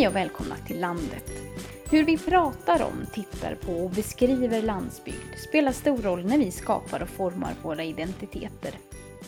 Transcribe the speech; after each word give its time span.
Hej 0.00 0.08
och 0.08 0.16
välkomna 0.16 0.56
till 0.56 0.80
landet. 0.80 1.30
Hur 1.90 2.04
vi 2.04 2.18
pratar 2.18 2.82
om, 2.82 3.06
tittar 3.12 3.54
på 3.54 3.72
och 3.72 3.90
beskriver 3.90 4.62
landsbygd 4.62 5.38
spelar 5.48 5.72
stor 5.72 5.96
roll 5.96 6.24
när 6.24 6.38
vi 6.38 6.50
skapar 6.50 7.02
och 7.02 7.08
formar 7.08 7.54
våra 7.62 7.84
identiteter. 7.84 8.74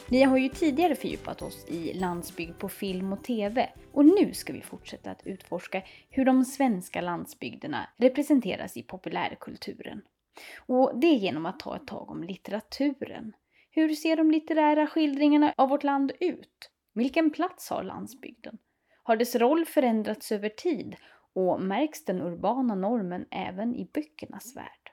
Vi 0.09 0.23
har 0.23 0.37
ju 0.37 0.49
tidigare 0.49 0.95
fördjupat 0.95 1.43
oss 1.43 1.67
i 1.69 1.95
landsbygd 1.95 2.59
på 2.59 2.69
film 2.69 3.13
och 3.13 3.25
TV 3.25 3.71
och 3.93 4.05
nu 4.05 4.35
ska 4.35 4.53
vi 4.53 4.61
fortsätta 4.61 5.11
att 5.11 5.27
utforska 5.27 5.83
hur 6.11 6.25
de 6.25 6.45
svenska 6.45 7.01
landsbygderna 7.01 7.89
representeras 7.97 8.77
i 8.77 8.83
populärkulturen. 8.83 10.03
Och 10.67 10.93
det 11.01 11.13
genom 11.13 11.47
att 11.47 11.61
ta 11.61 11.77
ett 11.77 11.87
tag 11.87 12.11
om 12.11 12.23
litteraturen. 12.23 13.33
Hur 13.71 13.95
ser 13.95 14.17
de 14.17 14.31
litterära 14.31 14.87
skildringarna 14.87 15.55
av 15.57 15.69
vårt 15.69 15.85
land 15.85 16.13
ut? 16.21 16.71
Vilken 16.95 17.31
plats 17.31 17.71
har 17.71 17.83
landsbygden? 17.83 18.59
Har 19.05 19.17
dess 19.17 19.35
roll 19.35 19.65
förändrats 19.65 20.33
över 20.33 20.49
tid 20.49 20.97
och 21.35 21.63
märks 21.63 22.05
den 22.05 22.23
urbana 22.23 22.75
normen 22.75 23.27
även 23.31 23.75
i 23.75 23.91
böckernas 23.95 24.57
värld? 24.57 24.91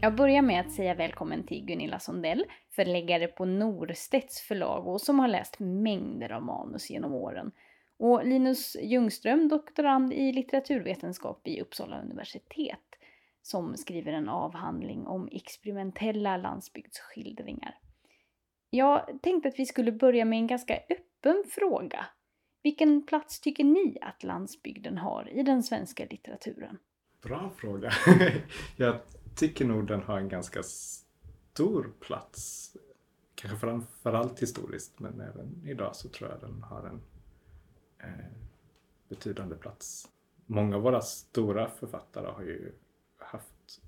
Jag 0.00 0.16
börjar 0.16 0.42
med 0.42 0.60
att 0.60 0.72
säga 0.72 0.94
välkommen 0.94 1.46
till 1.46 1.64
Gunilla 1.64 1.98
Sondell, 1.98 2.44
förläggare 2.70 3.26
på 3.26 3.44
Norstedts 3.44 4.40
förlag 4.40 4.86
och 4.86 5.00
som 5.00 5.18
har 5.18 5.28
läst 5.28 5.58
mängder 5.58 6.32
av 6.32 6.42
manus 6.42 6.90
genom 6.90 7.14
åren. 7.14 7.52
Och 7.98 8.26
Linus 8.26 8.76
Ljungström, 8.82 9.48
doktorand 9.48 10.12
i 10.12 10.32
litteraturvetenskap 10.32 11.40
vid 11.44 11.62
Uppsala 11.62 12.00
universitet, 12.00 12.96
som 13.42 13.76
skriver 13.76 14.12
en 14.12 14.28
avhandling 14.28 15.06
om 15.06 15.28
experimentella 15.32 16.36
landsbygdsskildringar. 16.36 17.78
Jag 18.70 19.22
tänkte 19.22 19.48
att 19.48 19.58
vi 19.58 19.66
skulle 19.66 19.92
börja 19.92 20.24
med 20.24 20.38
en 20.38 20.46
ganska 20.46 20.74
öppen 20.74 21.44
fråga. 21.50 22.06
Vilken 22.62 23.06
plats 23.06 23.40
tycker 23.40 23.64
ni 23.64 23.98
att 24.00 24.22
landsbygden 24.22 24.98
har 24.98 25.28
i 25.28 25.42
den 25.42 25.62
svenska 25.62 26.06
litteraturen? 26.10 26.78
Bra 27.22 27.50
fråga. 27.56 27.92
jag 28.76 29.00
tycker 29.36 29.64
nog 29.64 29.86
den 29.86 30.02
har 30.02 30.18
en 30.18 30.28
ganska 30.28 30.62
stor 30.62 31.92
plats. 32.00 32.72
Kanske 33.34 33.58
framförallt 33.58 34.42
historiskt 34.42 34.98
men 34.98 35.20
även 35.20 35.62
idag 35.66 35.96
så 35.96 36.08
tror 36.08 36.30
jag 36.30 36.40
den 36.40 36.62
har 36.62 36.82
en 36.82 37.00
eh, 37.98 38.24
betydande 39.08 39.56
plats. 39.56 40.08
Många 40.46 40.76
av 40.76 40.82
våra 40.82 41.00
stora 41.00 41.70
författare 41.70 42.26
har 42.26 42.42
ju 42.42 42.72
haft 43.16 43.82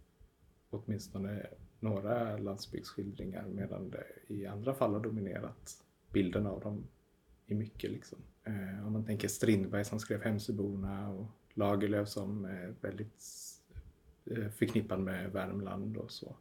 åtminstone 0.70 1.46
några 1.80 2.36
landsbygdsskildringar 2.36 3.44
medan 3.48 3.90
det 3.90 4.34
i 4.34 4.46
andra 4.46 4.74
fall 4.74 4.92
har 4.92 5.00
dominerat 5.00 5.84
bilden 6.12 6.46
av 6.46 6.60
dem 6.60 6.84
i 7.46 7.54
mycket. 7.54 7.90
Liksom. 7.90 8.18
Eh, 8.44 8.86
om 8.86 8.92
man 8.92 9.04
tänker 9.04 9.28
Strindberg 9.28 9.84
som 9.84 10.00
skrev 10.00 10.22
Hemsöborna 10.22 11.10
och 11.10 11.26
Lagerlöf 11.54 12.08
som 12.08 12.44
är 12.44 12.74
väldigt 12.80 13.24
eh, 14.24 14.48
förknippad 14.48 15.00
med 15.00 15.32
Värmland 15.32 15.96
och 15.96 16.10
så. 16.10 16.36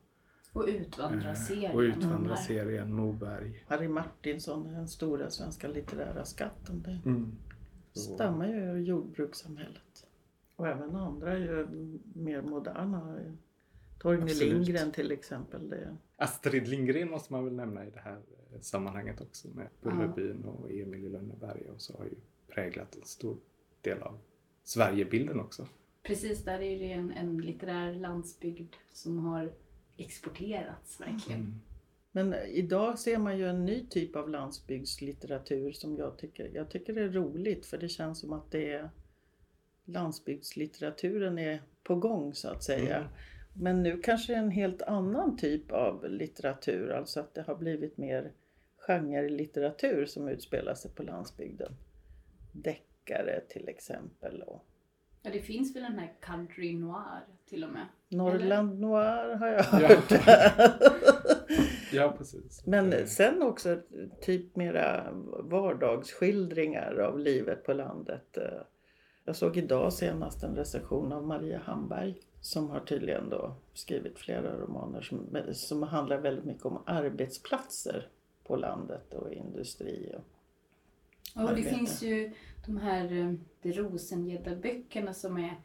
Och 0.54 0.66
Utvandrarserien. 0.68 1.72
Eh, 1.72 1.76
och 1.76 1.82
Utvandrarserien, 1.82 2.94
Moberg. 2.94 3.64
Harry 3.68 3.88
Martinsson, 3.88 4.74
den 4.74 4.88
stora 4.88 5.30
svenska 5.30 5.68
litterära 5.68 6.26
skatten. 6.26 6.82
Det 6.82 7.10
mm. 7.10 7.38
stämmer 7.92 8.48
ju 8.48 8.84
jordbrukssamhället. 8.84 10.08
Och 10.56 10.68
även 10.68 10.96
andra 10.96 11.38
ju 11.38 11.68
mer 12.14 12.42
moderna. 12.42 13.20
Torgny 14.00 14.34
Lindgren 14.34 14.92
till 14.92 15.12
exempel. 15.12 15.70
Det. 15.70 15.98
Astrid 16.16 16.68
Lindgren 16.68 17.10
måste 17.10 17.34
man 17.34 17.46
väl 17.46 17.54
nämna 17.54 17.86
i 17.86 17.90
det 17.90 18.00
här 18.00 18.20
eh, 18.54 18.60
sammanhanget 18.62 19.22
också 19.22 19.48
med 19.48 19.68
Bullerbyn 19.82 20.44
och 20.44 20.72
Emil 20.72 21.06
i 21.06 21.10
Lönneberga 21.10 21.72
och 21.72 21.82
så 21.82 21.98
har 21.98 22.06
ju 22.06 22.16
präglat 22.48 22.96
en 22.96 23.06
stor 23.06 23.38
del 23.82 24.02
av 24.02 24.20
Sverigebilden 24.64 25.40
också. 25.40 25.68
Precis, 26.04 26.44
där 26.44 26.62
är 26.62 26.80
det 26.80 26.92
en, 26.92 27.12
en 27.12 27.38
litterär 27.38 27.94
landsbygd 27.94 28.74
som 28.94 29.20
har 29.20 29.54
exporterats 29.98 31.02
verkligen. 31.02 31.40
Mm. 31.40 31.62
Men 32.12 32.34
idag 32.34 33.00
ser 33.00 33.18
man 33.18 33.38
ju 33.38 33.50
en 33.50 33.66
ny 33.66 33.86
typ 33.90 34.16
av 34.16 34.30
landsbygdslitteratur 34.30 35.72
som 35.72 35.98
jag 35.98 36.18
tycker, 36.18 36.52
jag 36.54 36.70
tycker 36.70 36.98
är 36.98 37.10
roligt 37.10 37.66
för 37.66 37.78
det 37.78 37.90
känns 37.90 38.20
som 38.20 38.34
att 38.34 38.52
det 38.52 38.72
är 38.74 38.90
landsbygdslitteraturen 39.86 41.40
är 41.40 41.62
på 41.84 41.96
gång 41.96 42.34
så 42.34 42.50
att 42.50 42.64
säga. 42.64 42.98
Mm. 42.98 43.10
Men 43.62 43.84
nu 43.84 43.98
kanske 43.98 44.36
en 44.36 44.52
helt 44.52 44.82
annan 44.82 45.38
typ 45.38 45.72
av 45.72 46.10
litteratur, 46.10 46.92
alltså 46.92 47.20
att 47.20 47.34
det 47.34 47.42
har 47.42 47.56
blivit 47.56 47.98
mer 47.98 48.32
genrelitteratur 48.78 50.06
som 50.06 50.28
utspelar 50.28 50.74
sig 50.74 50.92
på 50.92 51.04
landsbygden. 51.04 51.76
Deckare 52.52 53.42
till 53.50 53.70
exempel. 53.70 54.42
Och... 54.42 54.66
Ja, 55.22 55.32
det 55.32 55.40
finns 55.40 55.76
väl 55.76 55.84
den 55.84 56.00
här 56.00 56.14
country 56.22 56.76
noir 56.76 57.26
till 57.50 57.64
och 57.64 57.70
med? 57.70 57.86
Norrland 58.10 58.72
Eller? 58.72 58.82
noir 58.82 59.36
har 59.36 59.48
jag 59.48 59.64
hört. 59.64 60.12
ja, 61.94 62.16
precis. 62.18 62.66
Men 62.66 63.08
sen 63.08 63.42
också 63.42 63.82
typ 64.22 64.56
mera 64.56 65.12
vardagsskildringar 65.44 66.96
av 67.00 67.20
livet 67.20 67.64
på 67.64 67.74
landet. 67.74 68.38
Jag 69.26 69.36
såg 69.36 69.58
idag 69.58 69.94
senast 69.94 70.44
en 70.44 70.56
recension 70.56 71.12
av 71.12 71.28
Maria 71.28 71.60
Hamberg 71.60 72.22
som 72.42 72.70
har 72.70 72.80
tydligen 72.80 73.30
då 73.30 73.56
skrivit 73.74 74.20
flera 74.20 74.58
romaner 74.58 75.02
som, 75.02 75.44
som 75.54 75.84
handlar 75.84 76.18
väldigt 76.18 76.46
mycket 76.46 76.66
om 76.66 76.84
arbetsplatser 76.86 78.08
på 78.44 78.56
landet 78.56 79.14
och 79.14 79.34
industri. 79.34 80.14
Och 80.16 80.24
ja, 81.36 81.54
det 81.56 81.64
finns 81.64 82.04
ju 82.04 82.32
de 82.66 82.78
här 82.78 83.12
eh, 83.12 83.34
de 83.62 83.74
Rosengädda-böckerna 83.74 85.14
som 85.14 85.38
är 85.38 85.62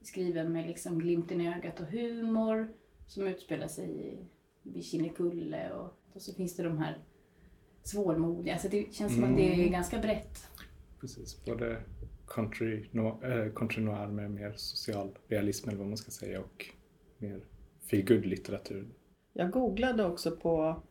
skriven 0.00 0.52
med 0.52 0.66
liksom 0.66 0.98
glimten 0.98 1.40
i 1.40 1.54
ögat 1.54 1.80
och 1.80 1.86
humor 1.86 2.72
som 3.06 3.26
utspelar 3.26 3.68
sig 3.68 4.18
vid 4.62 4.84
Kinnekulle 4.84 5.72
och, 5.72 5.96
och 6.12 6.22
så 6.22 6.34
finns 6.34 6.56
det 6.56 6.62
de 6.62 6.78
här 6.78 6.98
svårmodiga. 7.82 8.58
Så 8.58 8.68
det 8.68 8.94
känns 8.94 9.12
som 9.12 9.24
mm. 9.24 9.30
att 9.30 9.36
det 9.36 9.52
är 9.52 9.54
mm. 9.54 9.72
ganska 9.72 9.98
brett. 9.98 10.48
Precis, 11.00 11.44
både 11.44 11.82
country, 12.34 12.88
no, 12.90 13.24
äh, 13.24 13.52
country 13.52 13.82
noir 13.82 14.06
med 14.06 14.30
mer 14.30 14.52
social 14.56 15.08
realism 15.28 15.68
eller 15.68 15.78
vad 15.78 15.88
man 15.88 15.96
ska 15.96 16.10
säga 16.10 16.40
och 16.40 16.66
mer 17.18 17.40
feelgood 17.90 18.26
litteratur. 18.26 18.88
Jag 19.32 19.50
googlade 19.50 20.04
också 20.04 20.30
på, 20.30 20.82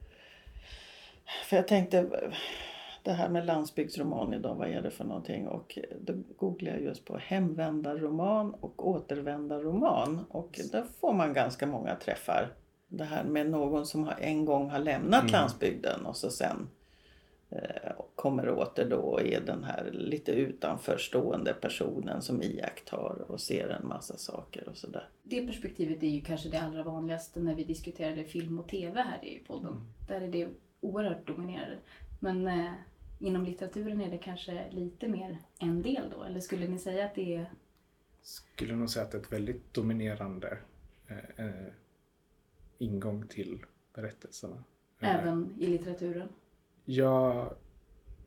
för 1.50 1.56
jag 1.56 1.68
tänkte 1.68 2.10
det 3.04 3.12
här 3.12 3.30
med 3.30 3.46
landsbygdsroman 3.46 4.34
idag, 4.34 4.56
vad 4.56 4.68
är 4.68 4.82
det 4.82 4.92
för 4.92 5.04
någonting? 5.04 5.48
Och 5.48 5.78
då 6.00 6.14
googlade 6.38 6.78
jag 6.78 6.86
just 6.86 7.06
på 7.06 7.18
hemvändarroman 7.18 8.54
och 8.54 8.88
återvändarroman 8.88 10.26
och 10.30 10.60
där 10.72 10.86
får 11.00 11.14
man 11.14 11.34
ganska 11.34 11.68
många 11.68 11.96
träffar. 11.96 12.54
Det 12.88 13.04
här 13.04 13.24
med 13.24 13.50
någon 13.50 13.86
som 13.86 14.12
en 14.20 14.46
gång 14.46 14.70
har 14.70 14.80
lämnat 14.80 15.22
mm. 15.22 15.32
landsbygden 15.32 16.06
och 16.06 16.18
så 16.18 16.30
sen 16.30 16.68
kommer 18.16 18.50
åter 18.50 18.90
då 18.90 18.98
och 18.98 19.22
är 19.22 19.42
den 19.42 19.64
här 19.64 19.90
lite 19.92 20.32
utanförstående 20.32 21.54
personen 21.54 22.22
som 22.22 22.44
iakttar 22.44 23.32
och 23.32 23.42
ser 23.42 23.70
en 23.70 23.88
massa 23.88 24.18
saker 24.18 24.70
och 24.70 24.78
sådär. 24.78 25.10
Det 25.24 25.48
perspektivet 25.48 26.04
är 26.04 26.08
ju 26.08 26.22
kanske 26.22 26.50
det 26.50 26.62
allra 26.62 26.84
vanligaste 26.84 27.40
när 27.40 27.56
vi 27.56 27.64
diskuterade 27.64 28.24
film 28.24 28.60
och 28.60 28.68
TV 28.68 29.02
här 29.02 29.26
i 29.26 29.40
podden. 29.40 29.72
Mm. 29.72 29.84
Där 30.08 30.22
är 30.22 30.28
det 30.28 30.48
oerhört 30.82 31.28
dominerande. 31.28 31.78
Men 32.20 32.48
eh, 32.48 32.72
inom 33.20 33.46
litteraturen 33.46 34.02
är 34.02 34.12
det 34.12 34.18
kanske 34.18 34.72
lite 34.72 35.08
mer 35.08 35.38
en 35.60 35.82
del 35.82 36.10
då? 36.10 36.24
Eller 36.24 36.40
skulle 36.40 36.68
ni 36.68 36.80
säga 36.80 37.06
att 37.06 37.16
det 37.16 37.36
är... 37.36 37.46
Skulle 38.22 38.76
nog 38.76 38.90
säga 38.90 39.06
att 39.06 39.12
det 39.12 39.18
är 39.18 39.22
ett 39.22 39.34
väldigt 39.34 39.74
dominerande 39.74 40.58
eh, 41.08 41.46
eh 41.46 41.74
ingång 42.78 43.28
till 43.28 43.66
berättelserna. 43.94 44.64
Även 45.00 45.56
i 45.60 45.68
litteraturen? 45.68 46.30
Ja, 46.94 47.54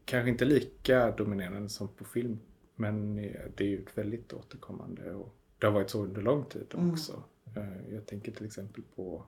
kanske 0.04 0.30
inte 0.30 0.44
lika 0.44 1.10
dominerande 1.10 1.68
som 1.68 1.88
på 1.88 2.04
film. 2.04 2.38
Men 2.74 3.16
det 3.56 3.60
är 3.60 3.68
ju 3.68 3.82
ett 3.82 3.98
väldigt 3.98 4.32
återkommande 4.32 5.14
och 5.14 5.34
det 5.58 5.66
har 5.66 5.72
varit 5.72 5.90
så 5.90 6.04
under 6.04 6.22
lång 6.22 6.44
tid 6.44 6.74
mm. 6.74 6.90
också. 6.90 7.22
Mm. 7.56 7.94
Jag 7.94 8.06
tänker 8.06 8.32
till 8.32 8.46
exempel 8.46 8.82
på 8.94 9.24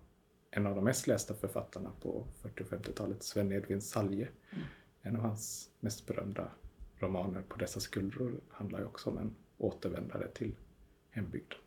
en 0.50 0.66
av 0.66 0.74
de 0.74 0.84
mest 0.84 1.06
lästa 1.06 1.34
författarna 1.34 1.90
på 2.00 2.26
40 2.42 2.62
och 2.62 2.68
50-talet, 2.68 3.22
Sven 3.22 3.52
Edvin 3.52 3.82
Salje. 3.82 4.28
Mm. 4.50 4.64
En 5.02 5.16
av 5.16 5.22
hans 5.22 5.70
mest 5.80 6.06
berömda 6.06 6.50
romaner, 6.98 7.42
På 7.42 7.56
dessa 7.56 7.80
skuldror, 7.80 8.40
handlar 8.50 8.78
ju 8.78 8.84
också 8.84 9.10
om 9.10 9.18
en 9.18 9.34
återvändare 9.58 10.28
till 10.28 10.54
hembygden. 11.10 11.58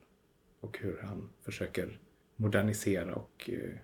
Och 0.60 0.80
hur 0.80 1.01
han 1.01 1.30
försöker 1.42 2.00
modernisera 2.36 3.16
och 3.16 3.50
eh, 3.50 3.77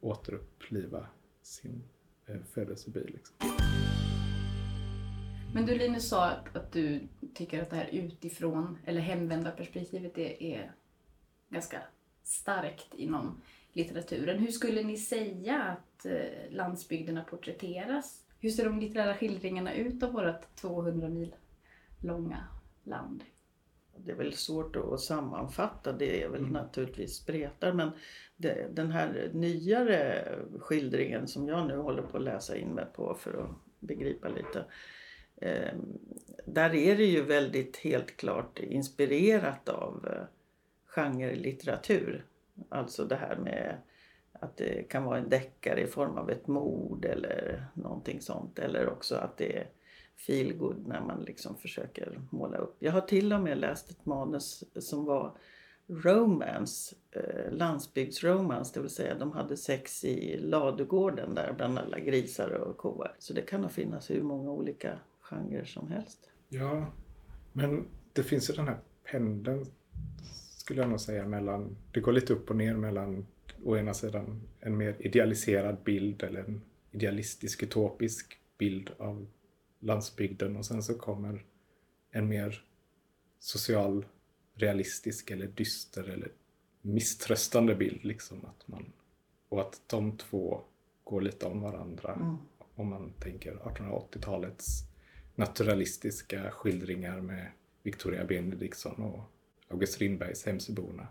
återuppliva 0.00 1.06
sin 1.42 1.82
Eh. 2.30 2.64
Liksom. 2.66 2.92
Men 5.54 5.66
du 5.66 5.78
Linus 5.78 6.08
sa 6.08 6.30
att 6.30 6.72
du 6.72 7.08
tycker 7.34 7.62
att 7.62 7.70
det 7.70 7.76
här 7.76 7.88
utifrån 7.92 8.78
eller 8.84 9.00
hemvändarperspektivet 9.00 10.18
är, 10.18 10.42
är 10.42 10.72
ganska 11.48 11.82
starkt 12.22 12.94
inom 12.94 13.40
litteraturen. 13.72 14.38
Hur 14.38 14.52
skulle 14.52 14.82
ni 14.82 14.96
säga 14.96 15.62
att 15.62 16.06
eh, 16.06 16.50
landsbygderna 16.50 17.24
porträtteras? 17.24 18.24
Hur 18.40 18.50
ser 18.50 18.64
de 18.64 18.80
litterära 18.80 19.14
skildringarna 19.14 19.74
ut 19.74 20.02
av 20.02 20.12
vårt 20.12 20.56
200 20.56 21.08
mil 21.08 21.34
långa 22.00 22.44
land? 22.84 23.24
Det 24.04 24.12
är 24.12 24.16
väl 24.16 24.32
svårt 24.32 24.76
att 24.76 25.00
sammanfatta, 25.00 25.92
det 25.92 26.22
är 26.22 26.28
väl 26.28 26.40
mm. 26.40 26.52
naturligtvis 26.52 27.16
spretar 27.16 27.72
men 27.72 27.90
det, 28.36 28.68
den 28.72 28.90
här 28.90 29.30
nyare 29.32 30.24
skildringen 30.58 31.28
som 31.28 31.48
jag 31.48 31.66
nu 31.66 31.76
håller 31.76 32.02
på 32.02 32.16
att 32.16 32.22
läsa 32.22 32.56
in 32.56 32.68
mig 32.68 32.86
på 32.94 33.14
för 33.14 33.42
att 33.42 33.50
begripa 33.80 34.28
lite. 34.28 34.64
Eh, 35.36 35.74
där 36.44 36.74
är 36.74 36.96
det 36.96 37.04
ju 37.04 37.22
väldigt 37.22 37.76
helt 37.76 38.16
klart 38.16 38.58
inspirerat 38.58 39.68
av 39.68 40.08
eh, 40.12 40.22
genrelitteratur. 40.86 42.24
Alltså 42.68 43.04
det 43.04 43.16
här 43.16 43.36
med 43.36 43.76
att 44.32 44.56
det 44.56 44.88
kan 44.88 45.04
vara 45.04 45.18
en 45.18 45.28
deckare 45.28 45.80
i 45.80 45.86
form 45.86 46.18
av 46.18 46.30
ett 46.30 46.46
mord 46.46 47.04
eller 47.04 47.66
någonting 47.74 48.20
sånt. 48.20 48.58
Eller 48.58 48.88
också 48.88 49.14
att 49.14 49.36
det 49.36 49.56
är 49.56 49.66
feelgood 50.26 50.86
när 50.86 51.00
man 51.00 51.22
liksom 51.22 51.56
försöker 51.56 52.20
måla 52.30 52.56
upp. 52.56 52.76
Jag 52.78 52.92
har 52.92 53.00
till 53.00 53.32
och 53.32 53.40
med 53.40 53.58
läst 53.58 53.90
ett 53.90 54.06
manus 54.06 54.64
som 54.78 55.04
var 55.04 55.32
romance, 55.86 56.96
eh, 57.10 57.52
landsbygdsromance, 57.52 58.74
det 58.74 58.80
vill 58.80 58.90
säga 58.90 59.14
de 59.14 59.32
hade 59.32 59.56
sex 59.56 60.04
i 60.04 60.38
ladugården 60.38 61.34
där 61.34 61.52
bland 61.56 61.78
alla 61.78 61.98
grisar 61.98 62.50
och 62.50 62.76
kor. 62.76 63.12
Så 63.18 63.32
det 63.32 63.42
kan 63.42 63.60
nog 63.60 63.72
finnas 63.72 64.10
hur 64.10 64.22
många 64.22 64.50
olika 64.50 64.98
genrer 65.20 65.64
som 65.64 65.88
helst. 65.88 66.30
Ja, 66.48 66.86
men 67.52 67.86
det 68.12 68.22
finns 68.22 68.50
ju 68.50 68.54
den 68.54 68.68
här 68.68 68.78
pendeln 69.04 69.66
skulle 70.70 70.80
jag 70.80 70.90
nog 70.90 71.00
säga 71.00 71.26
mellan, 71.26 71.76
det 71.92 72.00
går 72.00 72.12
lite 72.12 72.32
upp 72.32 72.50
och 72.50 72.56
ner 72.56 72.74
mellan 72.74 73.26
å 73.64 73.76
ena 73.76 73.94
sidan 73.94 74.40
en 74.60 74.76
mer 74.76 74.96
idealiserad 74.98 75.76
bild 75.84 76.22
eller 76.22 76.40
en 76.40 76.60
idealistisk 76.90 77.62
utopisk 77.62 78.38
bild 78.58 78.90
av 78.98 79.26
landsbygden 79.80 80.56
och 80.56 80.66
sen 80.66 80.82
så 80.82 80.94
kommer 80.94 81.44
en 82.10 82.28
mer 82.28 82.64
social 83.38 84.04
realistisk 84.54 85.30
eller 85.30 85.46
dyster 85.46 86.04
eller 86.08 86.32
misströstande 86.82 87.74
bild. 87.74 88.04
Liksom, 88.04 88.44
att 88.44 88.68
man, 88.68 88.92
och 89.48 89.60
att 89.60 89.80
de 89.86 90.16
två 90.16 90.60
går 91.04 91.20
lite 91.20 91.46
om 91.46 91.60
varandra. 91.60 92.14
Mm. 92.14 92.36
Om 92.74 92.88
man 92.88 93.12
tänker 93.12 93.54
1880-talets 93.54 94.84
naturalistiska 95.34 96.50
skildringar 96.50 97.20
med 97.20 97.46
Victoria 97.82 98.24
Benediktsson 98.24 99.02
och 99.02 99.22
August 99.68 99.92
Strindbergs 99.92 100.46
Hemsöborna. 100.46 101.08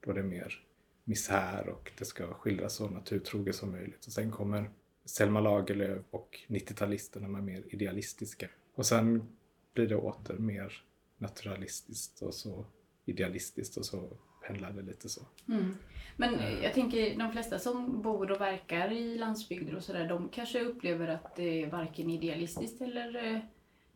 Då 0.00 0.10
är 0.10 0.14
det 0.14 0.22
mer 0.22 0.64
misär 1.04 1.68
och 1.68 1.92
det 1.98 2.04
ska 2.04 2.34
skildras 2.34 2.74
så 2.74 2.88
naturtroget 2.88 3.56
som 3.56 3.70
möjligt. 3.70 4.06
Och 4.06 4.12
sen 4.12 4.30
kommer 4.30 4.70
Selma 5.04 5.40
Lagerlöf 5.40 6.02
och 6.10 6.40
90-talisterna 6.46 7.28
med 7.28 7.44
mer 7.44 7.62
idealistiska. 7.70 8.48
Och 8.74 8.86
sen 8.86 9.28
blir 9.74 9.86
det 9.86 9.96
åter 9.96 10.34
mer 10.34 10.82
naturalistiskt 11.18 12.22
och 12.22 12.34
så 12.34 12.64
idealistiskt 13.04 13.76
och 13.76 13.86
så 13.86 14.08
pendlar 14.46 14.72
det 14.72 14.82
lite 14.82 15.08
så. 15.08 15.20
Mm. 15.48 15.76
Men 16.16 16.38
jag 16.62 16.74
tänker 16.74 17.18
de 17.18 17.32
flesta 17.32 17.58
som 17.58 18.02
bor 18.02 18.30
och 18.30 18.40
verkar 18.40 18.92
i 18.92 19.18
landsbygder 19.18 19.76
och 19.76 19.84
sådär, 19.84 20.08
de 20.08 20.28
kanske 20.28 20.60
upplever 20.60 21.08
att 21.08 21.36
det 21.36 21.62
är 21.62 21.70
varken 21.70 22.10
idealistiskt 22.10 22.80
eller 22.80 23.34
eh, 23.34 23.40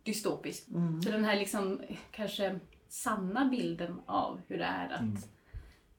dystopiskt. 0.02 0.68
Mm. 0.68 1.02
Så 1.02 1.10
den 1.10 1.24
här 1.24 1.36
liksom 1.36 1.80
kanske 2.10 2.58
sanna 2.88 3.44
bilden 3.44 4.00
av 4.06 4.40
hur 4.48 4.58
det 4.58 4.64
är 4.64 4.88
att, 4.88 5.00
mm. 5.00 5.16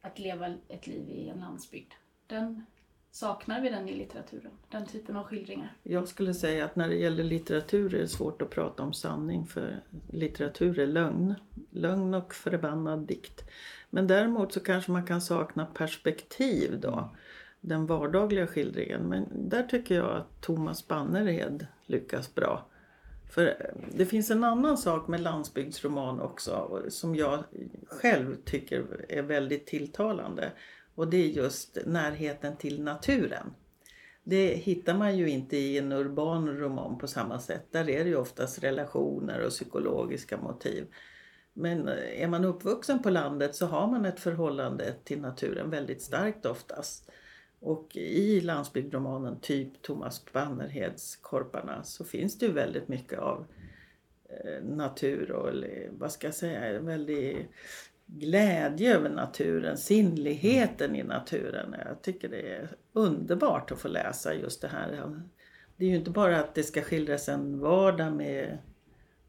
att 0.02 0.20
leva 0.20 0.58
ett 0.68 0.88
liv 0.88 1.10
i 1.10 1.30
en 1.30 1.40
landsbygd, 1.40 1.94
den 2.28 2.66
Saknar 3.12 3.62
vi 3.62 3.70
den 3.70 3.90
i 3.90 3.96
litteraturen? 3.96 4.52
Den 4.70 4.86
typen 4.86 5.16
av 5.16 5.24
skildringar? 5.24 5.74
Jag 5.84 6.08
skulle 6.08 6.34
säga 6.34 6.66
att 6.66 6.76
när 6.76 6.90
det 6.90 6.96
gäller 6.96 7.24
litteratur 7.24 7.96
är 7.96 8.00
det 8.00 8.08
svårt 8.08 8.42
att 8.42 8.50
prata 8.50 8.84
om 8.84 8.94
sanning 8.94 9.46
för 9.46 9.84
litteratur 10.12 10.80
är 10.80 10.88
lögn. 10.88 11.36
Lögn 11.70 12.14
och 12.14 12.34
förbannad 12.34 13.00
dikt. 13.00 13.50
Men 13.90 14.08
däremot 14.08 14.54
så 14.54 14.60
kanske 14.60 14.92
man 14.92 15.06
kan 15.06 15.22
sakna 15.22 15.66
perspektiv 15.66 16.80
då. 16.80 17.16
Den 17.62 17.86
vardagliga 17.86 18.48
skildringen. 18.48 19.02
Men 19.02 19.50
där 19.50 19.64
tycker 19.64 19.96
jag 19.96 20.18
att 20.18 20.42
Thomas 20.42 20.88
Bannerhed 20.88 21.68
lyckas 21.86 22.36
bra. 22.36 22.66
För 23.30 23.72
det 23.96 24.06
finns 24.06 24.32
en 24.32 24.44
annan 24.44 24.78
sak 24.78 25.08
med 25.08 25.22
landsbygdsroman 25.22 26.22
också 26.22 26.84
som 26.90 27.16
jag 27.16 27.44
själv 27.88 28.36
tycker 28.46 29.06
är 29.10 29.22
väldigt 29.22 29.68
tilltalande. 29.68 30.52
Och 30.96 31.08
det 31.08 31.18
är 31.18 31.28
just 31.28 31.78
närheten 31.86 32.58
till 32.58 32.84
naturen. 32.84 33.54
Det 34.24 34.48
hittar 34.48 34.94
man 34.94 35.18
ju 35.18 35.30
inte 35.30 35.58
i 35.58 35.78
en 35.78 35.92
urban 35.92 36.58
roman 36.58 36.98
på 36.98 37.08
samma 37.08 37.40
sätt. 37.40 37.68
Där 37.72 37.90
är 37.90 38.04
det 38.04 38.10
ju 38.10 38.16
oftast 38.16 38.64
relationer 38.64 39.40
och 39.46 39.50
psykologiska 39.50 40.38
motiv. 40.38 40.88
Men 41.54 41.88
eh, 41.88 42.22
är 42.24 42.28
man 42.28 42.46
uppvuxen 42.46 43.02
på 43.02 43.10
landet 43.10 43.56
så 43.56 43.66
har 43.66 43.88
man 43.88 44.06
ett 44.06 44.20
förhållande 44.20 44.94
till 45.04 45.22
naturen 45.22 45.70
väldigt 45.70 46.02
starkt 46.02 46.46
oftast. 46.46 47.10
Och 47.60 47.96
i 47.96 48.42
landsbygdsromanen, 48.42 49.40
typ 49.40 49.82
Thomas 49.82 50.26
Bannerheds 50.34 51.16
Korparna, 51.16 51.84
så 51.84 52.06
finns 52.06 52.38
det 52.38 52.46
ju 52.46 52.52
väldigt 52.52 52.88
mycket 52.88 53.20
av 53.20 53.46
eh, 54.30 54.64
natur 54.64 55.32
och 55.32 55.54
vad 55.90 56.12
ska 56.12 56.28
jag 56.28 56.36
säga, 56.36 56.80
väldigt 56.82 57.50
glädje 58.18 58.96
över 58.96 59.10
naturen, 59.10 59.78
sinnligheten 59.78 60.96
i 60.96 61.04
naturen. 61.04 61.76
Jag 61.86 62.02
tycker 62.02 62.30
det 62.30 62.56
är 62.56 62.70
underbart 62.94 63.72
att 63.72 63.80
få 63.80 63.88
läsa 63.88 64.34
just 64.34 64.62
det 64.62 64.68
här. 64.68 65.22
Det 65.78 65.86
är 65.86 65.90
ju 65.90 65.96
inte 65.96 66.12
bara 66.12 66.40
att 66.40 66.56
det 66.56 66.64
ska 66.64 66.82
skildras 66.82 67.30
en 67.30 67.60
vardag 67.60 68.14
med 68.14 68.58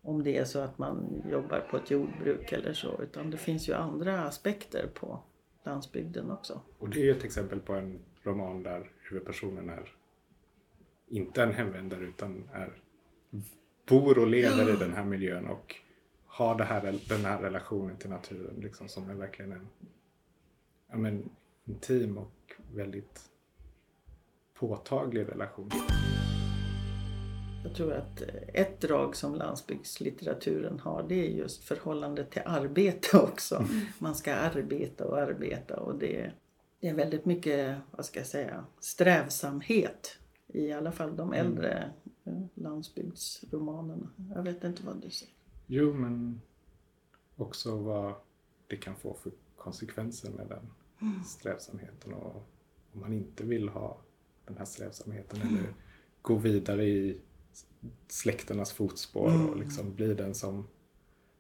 om 0.03 0.23
det 0.23 0.37
är 0.37 0.45
så 0.45 0.61
att 0.61 0.79
man 0.79 1.23
jobbar 1.31 1.61
på 1.61 1.77
ett 1.77 1.91
jordbruk 1.91 2.53
eller 2.53 2.73
så, 2.73 3.03
utan 3.03 3.31
det 3.31 3.37
finns 3.37 3.69
ju 3.69 3.75
andra 3.75 4.21
aspekter 4.23 4.87
på 4.95 5.23
landsbygden 5.65 6.31
också. 6.31 6.61
Och 6.79 6.89
det 6.89 7.01
är 7.01 7.05
ju 7.05 7.11
ett 7.11 7.25
exempel 7.25 7.61
på 7.61 7.75
en 7.75 7.99
roman 8.23 8.63
där 8.63 8.91
huvudpersonen 9.03 9.71
är 9.71 9.93
inte 11.09 11.43
en 11.43 11.53
hemvändare 11.53 12.05
utan 12.05 12.49
är, 12.53 12.73
bor 13.89 14.19
och 14.19 14.27
lever 14.27 14.75
i 14.75 14.77
den 14.77 14.93
här 14.93 15.05
miljön 15.05 15.47
och 15.47 15.77
har 16.31 16.55
det 16.55 16.65
här, 16.65 16.99
den 17.09 17.25
här 17.25 17.43
relationen 17.43 17.97
till 17.97 18.11
naturen 18.11 18.55
liksom, 18.61 18.89
som 18.89 19.11
är 19.11 19.15
verkligen 19.15 19.53
en 19.53 19.69
ja, 20.91 20.97
men, 20.97 21.31
intim 21.65 22.19
och 22.19 22.33
väldigt 22.75 23.31
påtaglig 24.55 25.29
relation. 25.29 25.71
Jag 27.65 27.75
tror 27.75 27.93
att 27.93 28.23
ett 28.55 28.81
drag 28.81 29.17
som 29.17 29.35
landsbygdslitteraturen 29.35 30.81
har 30.81 31.05
det 31.09 31.27
är 31.27 31.31
just 31.31 31.65
förhållandet 31.65 32.31
till 32.31 32.43
arbete 32.45 33.19
också. 33.19 33.57
Mm. 33.57 33.81
Man 33.99 34.15
ska 34.15 34.35
arbeta 34.35 35.05
och 35.07 35.19
arbeta 35.19 35.81
och 35.81 35.99
det, 35.99 36.33
det 36.81 36.89
är 36.89 36.95
väldigt 36.95 37.25
mycket, 37.25 37.77
vad 37.91 38.07
ska 38.07 38.21
jag 38.21 38.27
säga, 38.27 38.65
strävsamhet 38.81 40.19
i 40.47 40.73
alla 40.73 40.93
fall 40.93 41.17
de 41.17 41.33
mm. 41.33 41.47
äldre 41.47 41.93
mm. 42.25 42.49
landsbygdsromanerna. 42.55 44.09
Jag 44.35 44.43
vet 44.43 44.65
inte 44.65 44.83
vad 44.87 45.03
du 45.03 45.11
säger. 45.11 45.40
Jo, 45.73 45.93
men 45.93 46.41
också 47.37 47.77
vad 47.77 48.15
det 48.67 48.77
kan 48.77 48.97
få 48.97 49.15
för 49.15 49.33
konsekvenser 49.57 50.31
med 50.31 50.47
den 50.49 50.71
mm. 51.01 51.25
strävsamheten 51.25 52.15
och 52.15 52.49
om 52.93 53.01
man 53.01 53.13
inte 53.13 53.45
vill 53.45 53.69
ha 53.69 53.99
den 54.47 54.57
här 54.57 54.65
strävsamheten 54.65 55.43
mm. 55.43 55.57
eller 55.57 55.75
gå 56.23 56.35
vidare 56.35 56.85
i 56.85 57.21
släkternas 58.09 58.73
fotspår 58.73 59.29
mm. 59.29 59.49
och 59.49 59.57
liksom 59.57 59.95
bli 59.95 60.15
den 60.15 60.35
som 60.35 60.67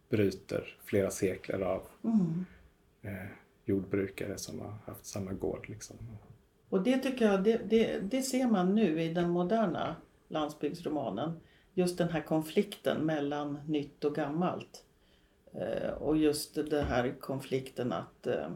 bryter 0.08 0.78
flera 0.84 1.10
sekler 1.10 1.60
av 1.60 1.82
mm. 2.04 2.44
eh, 3.02 3.30
jordbrukare 3.64 4.38
som 4.38 4.60
har 4.60 4.74
haft 4.86 5.06
samma 5.06 5.32
gård. 5.32 5.68
Liksom. 5.68 5.96
Och 6.68 6.82
det 6.82 6.98
tycker 6.98 7.24
jag, 7.24 7.44
det, 7.44 7.60
det, 7.70 8.00
det 8.00 8.22
ser 8.22 8.46
man 8.46 8.74
nu 8.74 9.02
i 9.02 9.14
den 9.14 9.30
moderna 9.30 9.96
landsbygdsromanen 10.28 11.40
just 11.74 11.98
den 11.98 12.08
här 12.08 12.22
konflikten 12.22 13.06
mellan 13.06 13.58
nytt 13.66 14.04
och 14.04 14.14
gammalt. 14.14 14.84
Eh, 15.52 15.90
och 15.90 16.16
just 16.16 16.54
den 16.54 16.86
här 16.86 17.14
konflikten 17.20 17.92
att, 17.92 18.26
eh, 18.26 18.50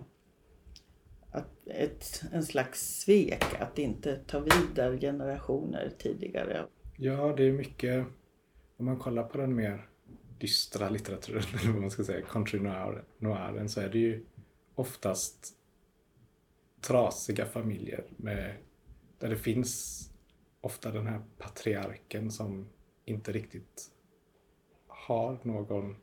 att 1.30 1.66
ett, 1.66 2.22
en 2.32 2.42
slags 2.42 3.00
svek 3.00 3.44
att 3.60 3.78
inte 3.78 4.16
ta 4.16 4.40
vidare 4.40 4.98
generationer 4.98 5.92
tidigare. 5.98 6.66
Ja, 6.96 7.34
det 7.36 7.48
är 7.48 7.52
mycket, 7.52 8.06
om 8.76 8.86
man 8.86 8.98
kollar 8.98 9.22
på 9.22 9.38
den 9.38 9.54
mer 9.54 9.88
dystra 10.38 10.88
litteraturen, 10.88 11.42
eller 11.60 11.72
vad 11.72 11.80
man 11.80 11.90
ska 11.90 12.04
säga, 12.04 12.26
country 12.26 12.60
noir, 12.60 13.04
noiren, 13.18 13.68
så 13.68 13.80
är 13.80 13.88
det 13.88 13.98
ju 13.98 14.24
oftast 14.74 15.54
trasiga 16.80 17.46
familjer 17.46 18.04
med, 18.16 18.54
där 19.18 19.28
det 19.28 19.36
finns 19.36 20.00
ofta 20.60 20.90
den 20.90 21.06
här 21.06 21.22
patriarken 21.38 22.30
som 22.30 22.68
inte 23.04 23.32
riktigt 23.32 23.90
har 24.86 25.38
någon 25.42 25.96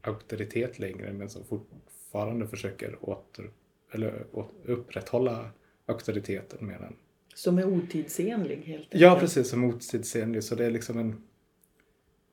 auktoritet 0.00 0.78
längre 0.78 1.12
men 1.12 1.30
som 1.30 1.44
fortfarande 1.44 2.48
försöker 2.48 2.98
åter, 3.00 3.50
eller 3.92 4.26
upprätthålla 4.64 5.50
auktoriteten 5.86 6.66
med 6.66 6.80
den. 6.80 6.96
Som 7.34 7.58
är 7.58 7.64
otidsenlig 7.64 8.56
helt 8.56 8.84
enkelt? 8.84 9.02
Ja, 9.02 9.16
precis. 9.20 9.48
Som 9.48 9.64
otidsenlig. 9.64 10.44
Så 10.44 10.54
det 10.54 10.66
är 10.66 10.70
liksom 10.70 10.98
en 10.98 11.22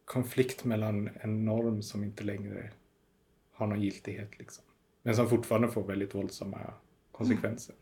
konflikt 0.06 0.64
mellan 0.64 1.10
en 1.22 1.46
norm 1.46 1.82
som 1.82 2.04
inte 2.04 2.24
längre 2.24 2.72
har 3.52 3.68
någon 3.68 3.82
giltighet 3.82 4.40
liksom. 4.40 4.64
Men 5.02 5.16
som 5.16 5.30
fortfarande 5.30 5.68
får 5.68 5.84
väldigt 5.84 6.16
våldsamma 6.16 6.74
konsekvenser. 7.12 7.76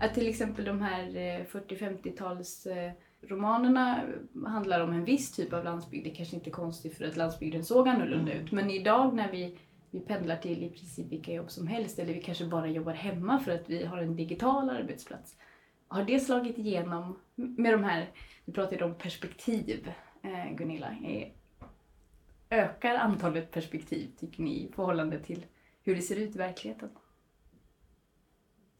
Att 0.00 0.14
till 0.14 0.28
exempel 0.28 0.64
de 0.64 0.82
här 0.82 1.10
40-50-tals 1.50 2.66
eh, 2.66 2.92
romanerna 3.20 4.04
handlar 4.46 4.80
om 4.80 4.92
en 4.92 5.04
viss 5.04 5.32
typ 5.32 5.52
av 5.52 5.64
landsbygd. 5.64 6.06
Det 6.06 6.10
kanske 6.10 6.36
inte 6.36 6.50
är 6.50 6.52
konstigt 6.52 6.96
för 6.96 7.04
att 7.04 7.16
landsbygden 7.16 7.64
såg 7.64 7.88
annorlunda 7.88 8.32
ut. 8.32 8.52
Men 8.52 8.70
idag 8.70 9.14
när 9.14 9.32
vi, 9.32 9.58
vi 9.90 10.00
pendlar 10.00 10.36
till 10.36 10.62
i 10.62 10.70
princip 10.70 11.12
vilka 11.12 11.32
jobb 11.32 11.50
som 11.50 11.66
helst 11.66 11.98
eller 11.98 12.14
vi 12.14 12.22
kanske 12.22 12.46
bara 12.46 12.66
jobbar 12.66 12.92
hemma 12.92 13.38
för 13.38 13.52
att 13.52 13.70
vi 13.70 13.84
har 13.84 13.98
en 13.98 14.16
digital 14.16 14.70
arbetsplats. 14.70 15.36
Har 15.88 16.04
det 16.04 16.20
slagit 16.20 16.58
igenom 16.58 17.18
med 17.34 17.72
de 17.72 17.84
här, 17.84 18.10
vi 18.44 18.52
pratade 18.52 18.84
om 18.84 18.94
perspektiv 18.94 19.92
eh, 20.22 20.56
Gunilla. 20.56 20.96
Ökar 22.50 22.94
antalet 22.94 23.50
perspektiv 23.50 24.10
tycker 24.18 24.42
ni 24.42 24.64
i 24.64 24.72
förhållande 24.72 25.18
till 25.20 25.46
hur 25.82 25.94
det 25.94 26.02
ser 26.02 26.16
ut 26.16 26.34
i 26.34 26.38
verkligheten? 26.38 26.88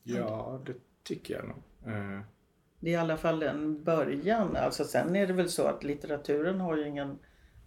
Ja, 0.02 0.60
det 0.66 0.74
tycker 1.02 1.34
jag 1.34 1.48
nog. 1.48 1.56
Eh, 1.94 2.20
det 2.80 2.90
är 2.90 2.92
i 2.92 2.96
alla 2.96 3.16
fall 3.16 3.42
en 3.42 3.84
början. 3.84 4.56
Alltså 4.56 4.84
sen 4.84 5.16
är 5.16 5.26
det 5.26 5.32
väl 5.32 5.48
så 5.48 5.62
att 5.62 5.84
litteraturen 5.84 6.60
har 6.60 6.76
ju 6.76 6.88
ingen 6.88 7.18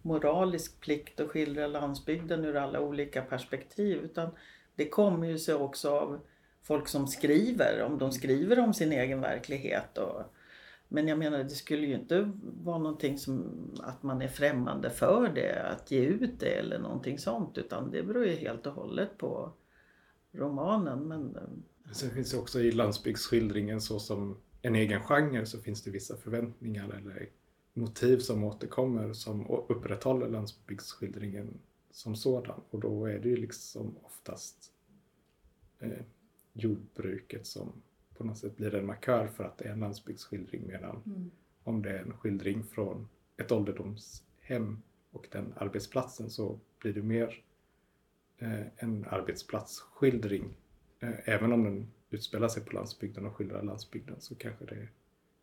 moralisk 0.02 0.80
plikt 0.80 1.20
att 1.20 1.28
skildra 1.28 1.66
landsbygden 1.66 2.44
ur 2.44 2.56
alla 2.56 2.80
olika 2.80 3.22
perspektiv. 3.22 3.98
Utan 3.98 4.30
det 4.74 4.88
kommer 4.88 5.26
ju 5.26 5.38
sig 5.38 5.54
också 5.54 5.90
av 5.90 6.20
folk 6.62 6.88
som 6.88 7.06
skriver, 7.06 7.82
om 7.82 7.98
de 7.98 8.12
skriver 8.12 8.58
om 8.58 8.74
sin 8.74 8.92
egen 8.92 9.20
verklighet. 9.20 9.98
Och, 9.98 10.22
men 10.88 11.08
jag 11.08 11.18
menar 11.18 11.38
det 11.38 11.50
skulle 11.50 11.86
ju 11.86 11.94
inte 11.94 12.32
vara 12.42 12.78
någonting 12.78 13.18
som 13.18 13.44
att 13.82 14.02
man 14.02 14.22
är 14.22 14.28
främmande 14.28 14.90
för 14.90 15.28
det, 15.28 15.62
att 15.62 15.90
ge 15.90 16.00
ut 16.00 16.40
det 16.40 16.58
eller 16.58 16.78
någonting 16.78 17.18
sånt. 17.18 17.58
Utan 17.58 17.90
det 17.90 18.02
beror 18.02 18.26
ju 18.26 18.36
helt 18.36 18.66
och 18.66 18.74
hållet 18.74 19.18
på 19.18 19.52
romanen. 20.32 21.08
Men... 21.08 21.36
Eh, 21.36 21.92
sen 21.92 22.10
finns 22.10 22.30
det 22.30 22.38
också 22.38 22.60
i 22.60 22.72
landsbygdsskildringen 22.72 23.80
så 23.80 23.98
som 23.98 24.36
en 24.62 24.76
egen 24.76 25.00
genre 25.00 25.46
så 25.46 25.60
finns 25.60 25.82
det 25.82 25.90
vissa 25.90 26.16
förväntningar 26.16 26.88
eller 26.88 27.28
motiv 27.74 28.18
som 28.18 28.44
återkommer 28.44 29.12
som 29.12 29.46
upprätthåller 29.46 30.28
landsbygdsskildringen 30.28 31.58
som 31.90 32.16
sådan. 32.16 32.60
Och 32.70 32.80
då 32.80 33.06
är 33.06 33.18
det 33.18 33.28
ju 33.28 33.36
liksom 33.36 33.96
oftast 34.02 34.72
eh, 35.78 36.02
jordbruket 36.52 37.46
som 37.46 37.72
på 38.14 38.24
något 38.24 38.38
sätt 38.38 38.56
blir 38.56 38.74
en 38.74 38.86
markör 38.86 39.26
för 39.26 39.44
att 39.44 39.58
det 39.58 39.64
är 39.64 39.72
en 39.72 39.80
landsbygdsskildring 39.80 40.66
medan 40.66 41.02
mm. 41.06 41.30
om 41.64 41.82
det 41.82 41.90
är 41.90 42.02
en 42.02 42.12
skildring 42.12 42.64
från 42.64 43.08
ett 43.36 43.52
ålderdomshem 43.52 44.82
och 45.10 45.26
den 45.30 45.54
arbetsplatsen 45.56 46.30
så 46.30 46.58
blir 46.78 46.92
det 46.92 47.02
mer 47.02 47.42
eh, 48.38 48.66
en 48.76 49.04
arbetsplatsskildring. 49.10 50.56
Eh, 51.00 51.28
även 51.28 51.52
om 51.52 51.64
den 51.64 51.92
utspelar 52.14 52.48
sig 52.48 52.64
på 52.64 52.72
landsbygden 52.72 53.26
och 53.26 53.36
skildrar 53.36 53.62
landsbygden 53.62 54.16
så 54.20 54.34
kanske 54.34 54.64
det, 54.64 54.88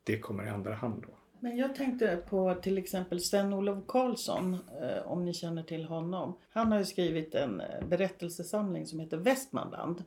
det 0.04 0.20
kommer 0.20 0.46
i 0.46 0.50
andra 0.50 0.74
hand 0.74 1.04
då. 1.08 1.14
Men 1.40 1.58
jag 1.58 1.76
tänkte 1.76 2.24
på 2.30 2.56
till 2.56 2.78
exempel 2.78 3.22
Sven-Olof 3.22 3.88
Karlsson, 3.88 4.54
eh, 4.54 5.12
om 5.12 5.26
ni 5.26 5.34
känner 5.34 5.64
till 5.64 5.86
honom. 5.86 6.38
Han 6.50 6.72
har 6.72 6.80
ju 6.80 6.86
skrivit 6.86 7.36
en 7.36 7.62
eh, 7.62 7.88
berättelsesamling 7.88 8.86
som 8.86 9.00
heter 9.00 9.18
Västmanland. 9.18 10.04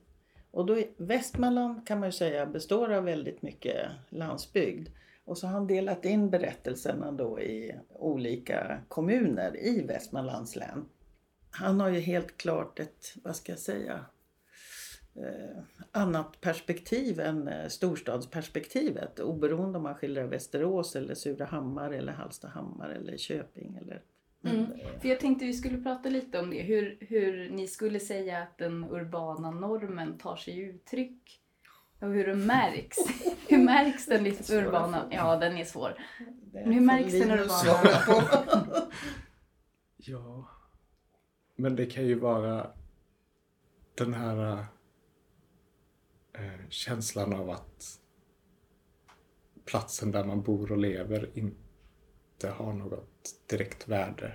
Och 0.51 0.67
då, 0.67 0.83
Västmanland 0.97 1.87
kan 1.87 2.01
man 2.01 2.09
ju 2.09 2.13
säga 2.13 2.47
består 2.47 2.93
av 2.93 3.05
väldigt 3.05 3.43
mycket 3.43 3.89
landsbygd. 4.09 4.89
Och 5.25 5.39
så 5.39 5.47
har 5.47 5.55
han 5.55 5.67
delat 5.67 6.05
in 6.05 6.31
berättelserna 6.31 7.13
då 7.13 7.41
i 7.41 7.75
olika 7.89 8.81
kommuner 8.89 9.57
i 9.57 9.83
Västmanlands 9.83 10.57
län. 10.57 10.85
Han 11.51 11.81
har 11.81 11.89
ju 11.89 12.01
helt 12.01 12.37
klart 12.37 12.81
ett, 12.81 13.15
vad 13.23 13.37
ska 13.37 13.53
jag 13.53 13.59
säga, 13.59 14.05
annat 15.93 16.41
perspektiv 16.41 17.21
än 17.21 17.49
eh, 17.49 17.69
storstadsperspektivet. 17.69 19.21
Oberoende 19.21 19.79
om 19.79 19.83
man 19.83 19.95
skildrar 19.95 20.25
Västerås 20.25 20.97
eller 20.97 21.15
Surahammar 21.15 21.91
eller 21.91 22.13
Hallstahammar 22.13 22.89
eller 22.89 23.17
Köping. 23.17 23.77
Eller, 23.77 24.03
mm. 24.45 24.67
För 25.01 25.09
jag 25.09 25.21
tänkte 25.21 25.45
vi 25.45 25.53
skulle 25.53 25.79
prata 25.79 26.09
lite 26.09 26.41
om 26.41 26.51
det. 26.51 26.63
Hur, 26.63 26.99
hur 27.01 27.51
ni 27.51 27.67
skulle 27.67 28.01
säga 28.01 28.43
att 28.43 28.59
den 28.59 28.85
urbana 28.85 29.51
normen 29.51 30.19
tar 30.19 30.37
sig 30.37 30.59
uttryck. 30.59 31.39
Och 32.01 32.09
hur 32.09 32.27
det 32.27 32.35
märks. 32.35 32.97
hur 33.49 33.59
märks 33.59 34.07
den 34.07 34.25
lite 34.25 34.57
urbana? 34.57 35.09
Ja, 35.11 35.37
den 35.37 35.57
är 35.57 35.65
svår. 35.65 35.99
Men 36.53 36.73
hur 36.73 36.81
märks 36.81 37.13
den 37.13 37.31
urbana? 37.31 37.89
ja, 39.97 40.49
men 41.57 41.77
det 41.77 41.87
kan 41.87 42.07
ju 42.07 42.15
vara 42.15 42.71
den 43.95 44.15
här 44.15 44.67
eh, 46.33 46.69
känslan 46.69 47.33
av 47.33 47.51
att 47.51 48.01
platsen 49.65 50.11
där 50.11 50.25
man 50.25 50.43
bor 50.43 50.73
och 50.73 50.79
lever 50.79 51.31
inte 51.35 52.49
har 52.49 52.73
något 52.73 53.35
direkt 53.47 53.89
värde. 53.89 54.35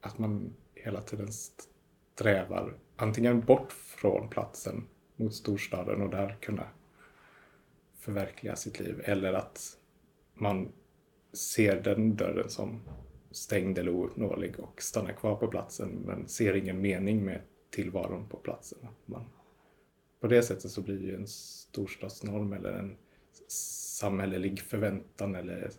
Att 0.00 0.18
man 0.18 0.54
hela 0.74 1.00
tiden 1.00 1.28
strävar 1.32 2.78
antingen 2.96 3.40
bort 3.40 3.72
från 3.72 4.28
platsen 4.28 4.88
mot 5.16 5.34
storstaden 5.34 6.02
och 6.02 6.10
där 6.10 6.36
kunna 6.40 6.66
förverkliga 7.98 8.56
sitt 8.56 8.80
liv 8.80 9.02
eller 9.04 9.32
att 9.32 9.78
man 10.34 10.72
ser 11.32 11.82
den 11.82 12.16
dörren 12.16 12.50
som 12.50 12.80
stängd 13.30 13.78
eller 13.78 13.92
ouppnåelig 13.92 14.60
och 14.60 14.82
stannar 14.82 15.12
kvar 15.12 15.36
på 15.36 15.46
platsen 15.46 15.88
men 15.88 16.28
ser 16.28 16.56
ingen 16.56 16.80
mening 16.80 17.24
med 17.24 17.40
tillvaron 17.70 18.28
på 18.28 18.36
platsen. 18.36 18.78
Man 19.06 19.24
på 20.22 20.28
det 20.28 20.42
sättet 20.42 20.70
så 20.70 20.82
blir 20.82 21.02
ju 21.02 21.14
en 21.14 21.26
storstadsnorm 21.26 22.52
eller 22.52 22.72
en 22.72 22.96
samhällelig 23.48 24.60
förväntan 24.60 25.34
eller 25.34 25.70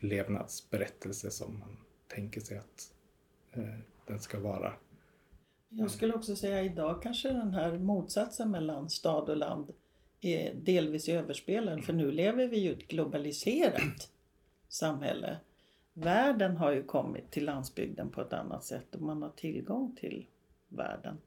levnadsberättelse 0.00 1.30
som 1.30 1.58
man 1.58 1.76
tänker 2.08 2.40
sig 2.40 2.58
att 2.58 2.92
eh, 3.52 3.78
den 4.06 4.20
ska 4.20 4.40
vara. 4.40 4.72
Jag 5.68 5.90
skulle 5.90 6.14
också 6.14 6.36
säga 6.36 6.62
idag 6.62 7.02
kanske 7.02 7.28
den 7.28 7.54
här 7.54 7.78
motsatsen 7.78 8.50
mellan 8.50 8.90
stad 8.90 9.30
och 9.30 9.36
land 9.36 9.72
är 10.20 10.54
delvis 10.54 11.08
överspelad 11.08 11.84
för 11.84 11.92
nu 11.92 12.10
lever 12.10 12.46
vi 12.46 12.58
ju 12.58 12.72
ett 12.72 12.88
globaliserat 12.88 14.10
samhälle. 14.68 15.36
Världen 15.92 16.56
har 16.56 16.72
ju 16.72 16.82
kommit 16.82 17.30
till 17.30 17.44
landsbygden 17.44 18.10
på 18.10 18.20
ett 18.20 18.32
annat 18.32 18.64
sätt 18.64 18.94
och 18.94 19.02
man 19.02 19.22
har 19.22 19.30
tillgång 19.30 19.96
till 20.00 20.26
världen. 20.68 21.18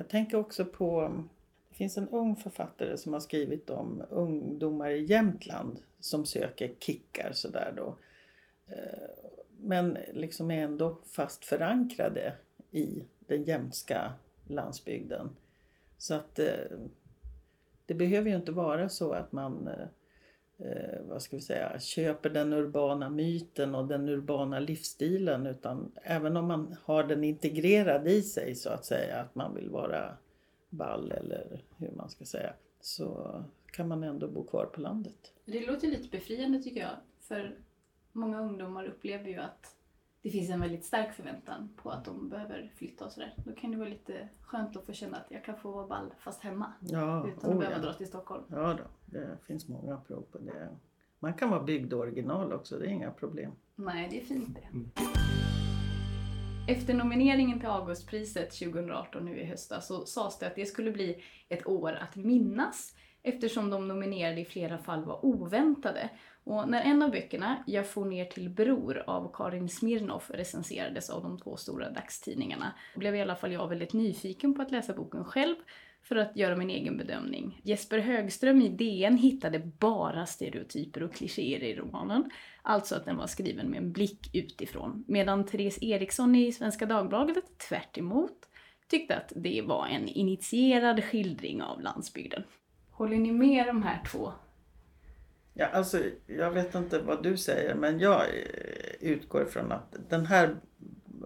Jag 0.00 0.08
tänker 0.08 0.38
också 0.38 0.64
på, 0.64 1.12
det 1.68 1.74
finns 1.74 1.98
en 1.98 2.08
ung 2.08 2.36
författare 2.36 2.96
som 2.96 3.12
har 3.12 3.20
skrivit 3.20 3.70
om 3.70 4.02
ungdomar 4.10 4.90
i 4.90 5.04
Jämtland 5.04 5.78
som 5.98 6.26
söker 6.26 6.74
kickar 6.78 7.32
sådär 7.32 7.72
då. 7.76 7.96
Eh, 8.66 9.08
men 9.58 9.98
liksom 10.12 10.50
är 10.50 10.62
ändå 10.62 10.98
fast 11.04 11.44
förankrade 11.44 12.32
i 12.70 13.04
den 13.18 13.44
jämtska 13.44 14.12
landsbygden. 14.48 15.36
Så 15.98 16.14
att 16.14 16.38
eh, 16.38 16.78
det 17.86 17.94
behöver 17.94 18.30
ju 18.30 18.36
inte 18.36 18.52
vara 18.52 18.88
så 18.88 19.12
att 19.12 19.32
man 19.32 19.68
eh, 19.68 19.86
eh, 20.60 21.00
vad 21.08 21.22
ska 21.22 21.36
vi 21.36 21.42
säga, 21.42 21.80
köper 21.80 22.30
den 22.30 22.52
urbana 22.52 23.10
myten 23.10 23.74
och 23.74 23.88
den 23.88 24.08
urbana 24.08 24.58
livsstilen 24.58 25.46
utan 25.46 25.92
även 26.02 26.36
om 26.36 26.46
man 26.46 26.76
har 26.82 27.04
den 27.04 27.24
integrerad 27.24 28.08
i 28.08 28.22
sig 28.22 28.54
så 28.54 28.70
att 28.70 28.84
säga, 28.84 29.16
att 29.16 29.34
man 29.34 29.54
vill 29.54 29.70
vara 29.70 30.16
ball 30.70 31.12
eller 31.12 31.62
hur 31.76 31.90
man 31.90 32.10
ska 32.10 32.24
säga, 32.24 32.52
så 32.80 33.40
kan 33.72 33.88
man 33.88 34.02
ändå 34.02 34.28
bo 34.28 34.44
kvar 34.44 34.66
på 34.66 34.80
landet. 34.80 35.32
Det 35.44 35.66
låter 35.66 35.88
lite 35.88 36.08
befriande 36.08 36.62
tycker 36.62 36.80
jag, 36.80 36.96
för 37.20 37.56
många 38.12 38.40
ungdomar 38.40 38.84
upplever 38.84 39.28
ju 39.28 39.36
att 39.36 39.76
det 40.22 40.30
finns 40.30 40.50
en 40.50 40.60
väldigt 40.60 40.84
stark 40.84 41.12
förväntan 41.12 41.68
på 41.76 41.90
att 41.90 42.04
de 42.04 42.28
behöver 42.28 42.72
flytta 42.76 43.04
och 43.04 43.12
sådär. 43.12 43.34
Då 43.36 43.52
kan 43.52 43.70
det 43.70 43.76
vara 43.76 43.88
lite 43.88 44.28
skönt 44.42 44.76
att 44.76 44.86
få 44.86 44.92
känna 44.92 45.16
att 45.16 45.26
jag 45.30 45.44
kan 45.44 45.56
få 45.56 45.70
vara 45.70 45.86
ball 45.86 46.14
fast 46.18 46.42
hemma. 46.42 46.72
Ja, 46.80 47.28
utan 47.28 47.50
att 47.50 47.56
oh, 47.56 47.58
behöva 47.58 47.76
ja. 47.76 47.82
dra 47.82 47.92
till 47.92 48.06
Stockholm. 48.06 48.44
Ja 48.50 48.78
då, 48.78 48.84
det 49.06 49.38
finns 49.46 49.68
många 49.68 49.96
prov 49.96 50.22
på 50.22 50.38
det. 50.38 50.68
Man 51.18 51.34
kan 51.34 51.50
vara 51.50 51.62
byggd 51.62 51.92
original 51.92 52.52
också, 52.52 52.78
det 52.78 52.86
är 52.86 52.90
inga 52.90 53.10
problem. 53.10 53.52
Nej, 53.74 54.08
det 54.10 54.20
är 54.20 54.24
fint 54.24 54.54
det. 54.54 54.66
Mm. 54.72 54.90
Efter 56.68 56.94
nomineringen 56.94 57.60
till 57.60 57.68
Augustpriset 57.68 58.50
2018 58.50 59.24
nu 59.24 59.40
i 59.40 59.44
höstas 59.44 59.86
så 59.86 60.06
sades 60.06 60.38
det 60.38 60.46
att 60.46 60.54
det 60.54 60.66
skulle 60.66 60.90
bli 60.90 61.22
ett 61.48 61.66
år 61.66 61.92
att 61.92 62.16
minnas 62.16 62.94
eftersom 63.22 63.70
de 63.70 63.88
nominerade 63.88 64.40
i 64.40 64.44
flera 64.44 64.78
fall 64.78 65.04
var 65.04 65.24
oväntade. 65.24 66.10
Och 66.44 66.68
när 66.68 66.82
en 66.82 67.02
av 67.02 67.10
böckerna, 67.10 67.64
Jag 67.66 67.86
får 67.88 68.04
ner 68.04 68.24
till 68.24 68.50
Bror 68.50 69.04
av 69.06 69.32
Karin 69.34 69.68
Smirnoff 69.68 70.30
recenserades 70.30 71.10
av 71.10 71.22
de 71.22 71.38
två 71.38 71.56
stora 71.56 71.90
dagstidningarna 71.90 72.72
blev 72.96 73.14
i 73.16 73.20
alla 73.20 73.36
fall 73.36 73.52
jag 73.52 73.68
väldigt 73.68 73.92
nyfiken 73.92 74.54
på 74.54 74.62
att 74.62 74.70
läsa 74.70 74.92
boken 74.92 75.24
själv. 75.24 75.56
för 76.02 76.16
att 76.16 76.36
göra 76.36 76.56
min 76.56 76.70
egen 76.70 76.96
bedömning. 76.96 77.60
Jesper 77.64 77.98
Högström 77.98 78.62
i 78.62 78.68
DN 78.68 79.16
hittade 79.16 79.58
bara 79.58 80.26
stereotyper 80.26 81.02
och 81.02 81.14
klichéer 81.14 81.62
i 81.62 81.76
romanen. 81.76 82.30
Alltså 82.62 82.94
att 82.94 83.04
den 83.04 83.16
var 83.16 83.26
skriven 83.26 83.70
med 83.70 83.78
en 83.78 83.92
blick 83.92 84.34
utifrån. 84.34 85.04
Medan 85.08 85.46
Therese 85.46 85.78
Eriksson 85.82 86.34
i 86.34 86.52
Svenska 86.52 86.86
Dagbladet 86.86 87.58
tvärt 87.68 87.98
emot, 87.98 88.48
tyckte 88.88 89.16
att 89.16 89.32
det 89.36 89.62
var 89.62 89.86
en 89.86 90.08
initierad 90.08 91.04
skildring 91.04 91.62
av 91.62 91.80
landsbygden. 91.80 92.42
Håller 92.90 93.16
ni 93.16 93.32
med 93.32 93.66
de 93.66 93.82
här 93.82 94.02
två? 94.12 94.32
Ja, 95.54 95.66
alltså, 95.66 96.02
jag 96.26 96.50
vet 96.50 96.74
inte 96.74 96.98
vad 96.98 97.22
du 97.22 97.36
säger 97.36 97.74
men 97.74 97.98
jag 97.98 98.20
eh, 98.20 98.94
utgår 99.00 99.44
från 99.44 99.72
att 99.72 99.96
den 100.08 100.26
här 100.26 100.56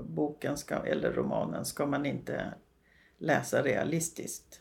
boken 0.02 0.56
ska, 0.56 0.74
eller 0.74 1.12
romanen 1.12 1.64
ska 1.64 1.86
man 1.86 2.06
inte 2.06 2.54
läsa 3.18 3.62
realistiskt. 3.62 4.60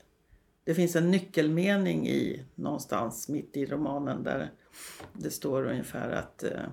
Det 0.64 0.76
finns 0.76 0.96
en 0.96 1.12
nyckelmening 1.12 2.08
i 2.08 2.46
någonstans 2.56 3.30
mitt 3.30 3.58
i 3.58 3.66
romanen 3.66 4.24
där 4.24 4.52
det 5.14 5.32
står 5.32 5.66
ungefär 5.66 6.10
att 6.12 6.44
eh, 6.44 6.68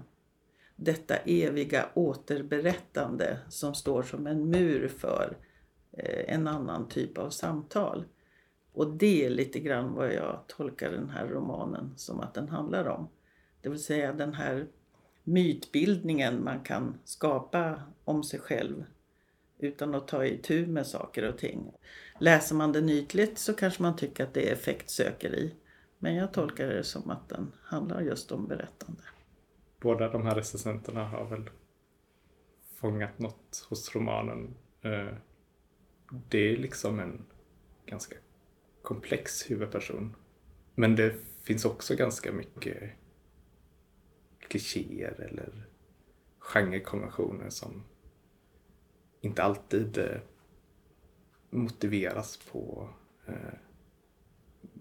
detta 0.76 1.16
eviga 1.16 1.88
återberättande 1.94 3.38
som 3.48 3.74
står 3.74 4.02
som 4.02 4.26
en 4.26 4.50
mur 4.50 4.88
för 4.88 5.36
eh, 5.92 6.34
en 6.34 6.46
annan 6.46 6.88
typ 6.88 7.18
av 7.18 7.30
samtal. 7.30 8.04
Och 8.72 8.90
det 8.90 9.24
är 9.26 9.30
lite 9.30 9.60
grann 9.60 9.94
vad 9.94 10.14
jag 10.14 10.40
tolkar 10.46 10.90
den 10.90 11.10
här 11.10 11.26
romanen 11.26 11.92
som 11.96 12.20
att 12.20 12.34
den 12.34 12.48
handlar 12.48 12.88
om. 12.88 13.08
Det 13.60 13.68
vill 13.68 13.84
säga 13.84 14.12
den 14.12 14.34
här 14.34 14.66
mytbildningen 15.24 16.44
man 16.44 16.60
kan 16.60 16.98
skapa 17.04 17.82
om 18.04 18.22
sig 18.22 18.40
själv 18.40 18.84
utan 19.58 19.94
att 19.94 20.08
ta 20.08 20.24
itu 20.24 20.66
med 20.66 20.86
saker 20.86 21.28
och 21.28 21.38
ting. 21.38 21.72
Läser 22.18 22.54
man 22.54 22.72
den 22.72 22.88
ytligt 22.88 23.38
så 23.38 23.54
kanske 23.54 23.82
man 23.82 23.96
tycker 23.96 24.24
att 24.24 24.34
det 24.34 24.48
är 24.48 24.52
effektsökeri. 24.52 25.54
Men 25.98 26.14
jag 26.14 26.32
tolkar 26.32 26.66
det 26.66 26.84
som 26.84 27.10
att 27.10 27.28
den 27.28 27.52
handlar 27.62 28.00
just 28.00 28.32
om 28.32 28.46
berättande. 28.46 29.02
Båda 29.80 30.08
de 30.08 30.26
här 30.26 30.34
recensenterna 30.34 31.04
har 31.04 31.24
väl 31.24 31.50
fångat 32.76 33.18
något 33.18 33.66
hos 33.68 33.94
romanen. 33.94 34.54
Eh, 34.82 35.14
det 36.28 36.38
är 36.38 36.56
liksom 36.56 37.00
en 37.00 37.24
ganska 37.86 38.16
komplex 38.82 39.50
huvudperson. 39.50 40.16
Men 40.74 40.96
det 40.96 41.14
finns 41.42 41.64
också 41.64 41.96
ganska 41.96 42.32
mycket 42.32 42.90
klichéer 44.38 45.20
eller 45.20 45.66
genrekonventioner 46.38 47.50
som 47.50 47.84
inte 49.20 49.42
alltid 49.42 49.98
eh, 49.98 50.20
motiveras 51.50 52.36
på 52.36 52.88
eh, 53.26 53.34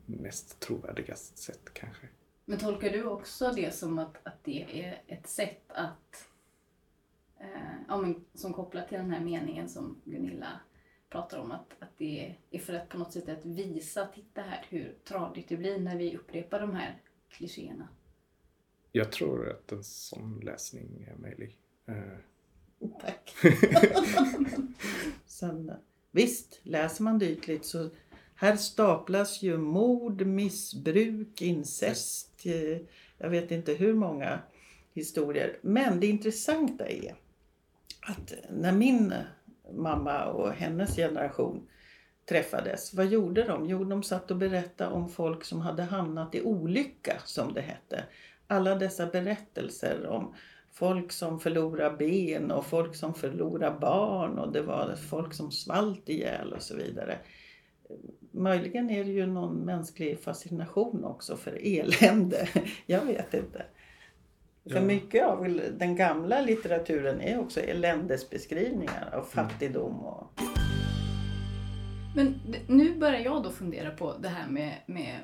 mest 0.05 0.59
trovärdigast 0.59 1.37
sätt 1.37 1.73
kanske. 1.73 2.07
Men 2.45 2.59
tolkar 2.59 2.89
du 2.89 3.03
också 3.03 3.51
det 3.51 3.75
som 3.75 3.99
att, 3.99 4.17
att 4.23 4.43
det 4.43 4.83
är 4.83 5.03
ett 5.07 5.27
sätt 5.27 5.63
att, 5.67 6.27
eh, 7.39 7.75
ja, 7.87 7.97
men, 7.97 8.25
som 8.33 8.53
kopplat 8.53 8.89
till 8.89 8.97
den 8.97 9.11
här 9.11 9.19
meningen 9.19 9.69
som 9.69 10.01
Gunilla 10.05 10.59
pratar 11.09 11.39
om, 11.39 11.51
att, 11.51 11.73
att 11.79 11.97
det 11.97 12.35
är 12.51 12.59
för 12.59 12.73
att 12.73 12.89
på 12.89 12.97
något 12.97 13.13
sätt 13.13 13.29
att 13.29 13.45
visa, 13.45 14.07
titta 14.07 14.41
här 14.41 14.65
hur 14.69 14.95
tradigt 15.03 15.49
det 15.49 15.57
blir 15.57 15.79
när 15.79 15.97
vi 15.97 16.17
upprepar 16.17 16.59
de 16.59 16.75
här 16.75 17.01
klichéerna? 17.29 17.87
Jag 18.91 19.11
tror 19.11 19.49
att 19.49 19.71
en 19.71 19.83
sån 19.83 20.39
läsning 20.39 21.07
är 21.11 21.15
möjlig. 21.15 21.57
Eh, 21.85 21.95
Tack. 23.01 23.35
Sen, 25.25 25.71
visst, 26.11 26.59
läser 26.63 27.03
man 27.03 27.19
det 27.19 27.29
ytligt 27.29 27.65
så 27.65 27.89
här 28.35 28.55
staplas 28.55 29.41
ju 29.41 29.57
mord, 29.57 30.21
missbruk, 30.21 31.41
incest, 31.41 32.45
eh, 32.45 32.77
jag 33.17 33.29
vet 33.29 33.51
inte 33.51 33.73
hur 33.73 33.93
många 33.93 34.39
historier. 34.93 35.59
Men 35.61 35.99
det 35.99 36.07
intressanta 36.07 36.87
är 36.87 37.15
att 38.01 38.33
när 38.49 38.71
min 38.71 39.13
mamma 39.73 40.25
och 40.25 40.51
hennes 40.51 40.95
generation 40.95 41.67
träffades, 42.25 42.93
vad 42.93 43.05
gjorde 43.05 43.43
de? 43.43 43.65
Jo, 43.65 43.83
de 43.83 44.03
satt 44.03 44.31
och 44.31 44.37
berättade 44.37 44.91
om 44.91 45.09
folk 45.09 45.43
som 45.43 45.61
hade 45.61 45.83
hamnat 45.83 46.35
i 46.35 46.41
olycka, 46.41 47.13
som 47.25 47.53
det 47.53 47.61
hette. 47.61 48.03
Alla 48.47 48.75
dessa 48.75 49.05
berättelser 49.05 50.07
om 50.07 50.35
folk 50.71 51.11
som 51.11 51.39
förlorar 51.39 51.97
ben 51.97 52.51
och 52.51 52.65
folk 52.65 52.95
som 52.95 53.13
förlorar 53.13 53.79
barn 53.79 54.39
och 54.39 54.51
det 54.51 54.61
var 54.61 54.95
folk 54.95 55.33
som 55.33 55.51
svalt 55.51 56.09
ihjäl 56.09 56.53
och 56.53 56.61
så 56.61 56.75
vidare. 56.75 57.17
Möjligen 58.31 58.89
är 58.89 59.03
det 59.03 59.11
ju 59.11 59.25
någon 59.25 59.55
mänsklig 59.55 60.19
fascination 60.19 61.05
också 61.05 61.37
för 61.37 61.59
elände. 61.63 62.47
Jag 62.85 63.05
vet 63.05 63.33
inte. 63.33 63.65
För 64.71 64.81
mycket 64.81 65.25
av 65.25 65.61
den 65.77 65.95
gamla 65.95 66.41
litteraturen 66.41 67.21
är 67.21 67.39
också 67.39 67.59
eländesbeskrivningar 67.61 69.09
av 69.13 69.23
fattigdom 69.23 69.99
och 70.05 70.33
Men 72.15 72.39
nu 72.67 72.97
börjar 72.97 73.19
jag 73.19 73.43
då 73.43 73.49
fundera 73.49 73.91
på 73.91 74.17
det 74.17 74.27
här 74.29 74.47
med, 74.47 74.75
med 74.85 75.19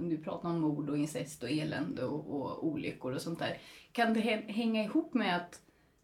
du 0.00 0.18
pratar 0.18 0.48
om 0.48 0.60
mord 0.60 0.90
och 0.90 0.98
incest 0.98 1.42
och 1.42 1.50
elände 1.50 2.04
och, 2.04 2.40
och 2.40 2.66
olyckor 2.66 3.14
och 3.14 3.20
sånt 3.22 3.38
där. 3.38 3.58
Kan 3.92 4.14
det 4.14 4.20
hä- 4.20 4.52
hänga 4.52 4.84
ihop 4.84 5.14
med 5.14 5.36
att 5.36 5.60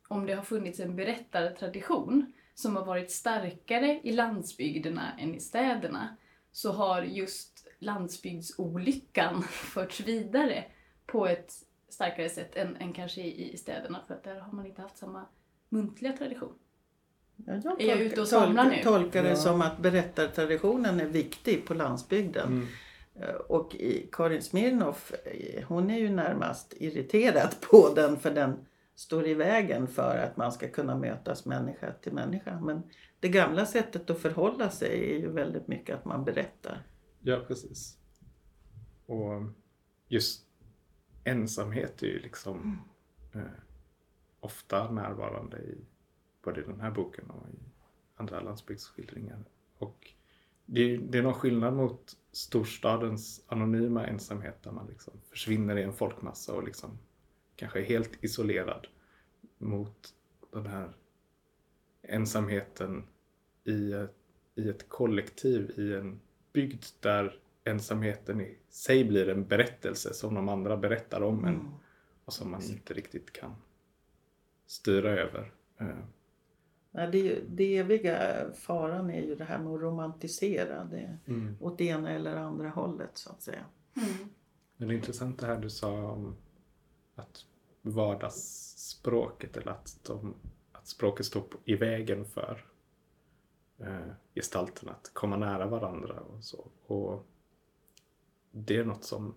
om 0.09 0.27
det 0.27 0.35
har 0.35 0.43
funnits 0.43 0.81
en 0.81 0.97
berättartradition 0.97 2.33
som 2.55 2.77
har 2.77 2.85
varit 2.85 3.11
starkare 3.11 4.01
i 4.03 4.13
landsbygderna 4.13 5.13
än 5.19 5.35
i 5.35 5.41
städerna 5.41 6.17
så 6.53 6.73
har 6.73 7.03
just 7.03 7.67
landsbygdsolyckan 7.79 9.43
förts 9.51 10.01
vidare 10.01 10.65
på 11.07 11.27
ett 11.27 11.53
starkare 11.95 12.29
sätt 12.29 12.57
än, 12.57 12.77
än 12.77 12.93
kanske 12.93 13.21
i, 13.21 13.53
i 13.55 13.57
städerna 13.57 14.01
för 14.07 14.15
att 14.15 14.25
där 14.25 14.41
har 14.41 14.53
man 14.53 14.67
inte 14.67 14.83
haft 14.83 14.97
samma 14.99 15.27
muntliga 15.69 16.13
tradition. 16.13 16.53
Ja, 17.37 17.61
jag 17.65 17.81
Är 17.83 17.89
jag 17.89 18.01
ute 18.01 18.21
och 18.21 18.29
tolkar, 18.29 18.65
nu? 18.65 18.83
tolkar 18.83 19.23
det 19.23 19.29
Ja. 19.29 19.37
som 19.37 19.61
att 19.63 19.79
berättartraditionen 19.79 21.01
är 21.01 21.07
viktig 21.07 21.67
på 21.67 21.75
landsbygden. 21.75 22.47
mm. 22.49 22.67
Eh, 23.15 23.35
Och 23.35 23.75
i 23.75 24.09
Karin 24.13 24.43
Smirnoff, 24.43 25.13
eh, 25.25 25.65
hon 25.69 25.91
är 25.91 25.99
ju 25.99 26.11
närmast 26.11 26.75
irriterad 26.77 27.55
på 27.71 27.93
den 27.95 28.17
för 28.17 28.31
den 28.31 28.67
står 28.95 29.27
i 29.27 29.35
vägen 29.35 29.87
för 29.89 30.19
att 30.19 30.37
man 30.37 30.53
ska 30.53 30.69
kunna 30.69 30.97
mötas 30.99 31.45
människa 31.45 31.93
till 31.93 32.13
människa. 32.13 32.61
Men 32.61 32.83
det 33.21 33.29
gamla 33.29 33.67
sättet 33.67 34.11
att 34.11 34.19
förhålla 34.21 34.71
sig 34.71 35.15
är 35.15 35.19
ju 35.19 35.31
väldigt 35.31 35.69
mycket 35.69 35.97
att 35.97 36.05
man 36.05 36.25
berättar. 36.25 36.83
Ja, 37.21 37.41
precis. 37.49 37.99
Och 39.07 39.43
just 40.09 40.44
ensamhet 41.25 42.03
är 42.03 42.07
ju 42.07 42.19
liksom 42.19 42.83
eh, 43.33 43.41
ofta 44.41 44.91
närvarande 44.91 45.59
i 45.59 45.79
både 46.43 46.63
den 46.63 46.81
här 46.81 46.91
boken 46.91 47.31
och 47.31 47.49
i 47.49 47.59
andra 48.17 48.41
landsbygdsskildringar. 48.41 49.45
Och 49.79 50.13
det 50.67 50.81
är, 50.81 50.99
det 50.99 51.19
är 51.19 51.23
någon 51.23 51.35
skillnad 51.35 51.75
mot 51.75 52.17
storstadens 52.33 53.45
anonyma 53.47 54.07
ensamhet 54.07 54.63
där 54.63 54.73
man 54.73 54.87
liksom 54.87 55.13
försvinner 55.31 55.77
i 55.77 55.83
en 55.83 55.93
folkmassa 55.93 56.55
och 56.55 56.65
liksom 56.65 56.99
kanske 57.57 57.81
är 57.81 57.85
helt 57.85 58.25
isolerad 58.25 58.87
mot 59.59 60.15
den 60.53 60.67
här 60.67 60.97
ensamheten 62.03 63.05
i 63.65 63.93
ett, 63.93 64.17
i 64.55 64.69
ett 64.69 64.89
kollektiv, 64.89 65.71
i 65.77 65.95
en 65.95 66.21
bygd 66.53 66.85
där 67.01 67.39
ensamheten 67.65 68.41
i 68.41 68.59
sig 68.69 69.05
blir 69.05 69.29
en 69.29 69.47
berättelse 69.47 70.15
som 70.15 70.35
de 70.35 70.49
andra 70.49 70.77
berättar 70.77 71.21
om 71.21 71.45
en 71.45 71.69
och 72.25 72.33
som 72.33 72.51
man 72.51 72.63
inte 72.63 72.95
riktigt 72.95 73.33
kan 73.33 73.55
styra 74.67 75.11
över. 75.11 75.53
Eh, 75.79 75.87
Nej, 76.91 77.09
det, 77.13 77.19
är 77.19 77.23
ju- 77.23 77.45
det 77.49 77.77
eviga 77.77 78.45
faran 78.55 79.11
är 79.11 79.23
ju 79.23 79.35
det 79.35 79.45
här 79.45 79.59
med 79.59 79.73
att 79.75 79.81
romantisera 79.81 80.85
det 80.85 81.19
Mm. 81.27 81.57
åt 81.61 81.79
det 81.79 81.85
ena 81.85 82.11
eller 82.11 82.37
andra 82.37 82.69
hållet 82.69 83.11
så 83.19 83.31
att 83.31 83.43
säga. 83.43 83.65
Men 84.77 84.89
det 84.89 84.95
är 84.95 84.97
intressant 84.97 85.39
det 85.41 85.47
här 85.47 85.57
du 85.61 85.71
sa 85.71 86.11
om 86.13 86.37
att 87.15 87.47
vardagsspråket 87.83 89.57
eller 89.57 89.73
att, 89.73 89.99
de, 90.07 90.35
att 90.73 90.87
språket 90.87 91.27
står 91.27 91.41
på- 91.41 91.59
i 91.65 91.75
vägen 91.77 92.25
för 92.25 92.65
eh, 93.79 94.09
gestalterna 94.35 94.93
att 94.93 95.11
komma 95.15 95.37
nära 95.37 95.67
varandra 95.67 96.21
och 96.21 96.45
så. 96.45 96.67
Och 96.87 97.27
det 98.57 98.77
är 98.77 98.85
något 98.85 99.05
som 99.05 99.35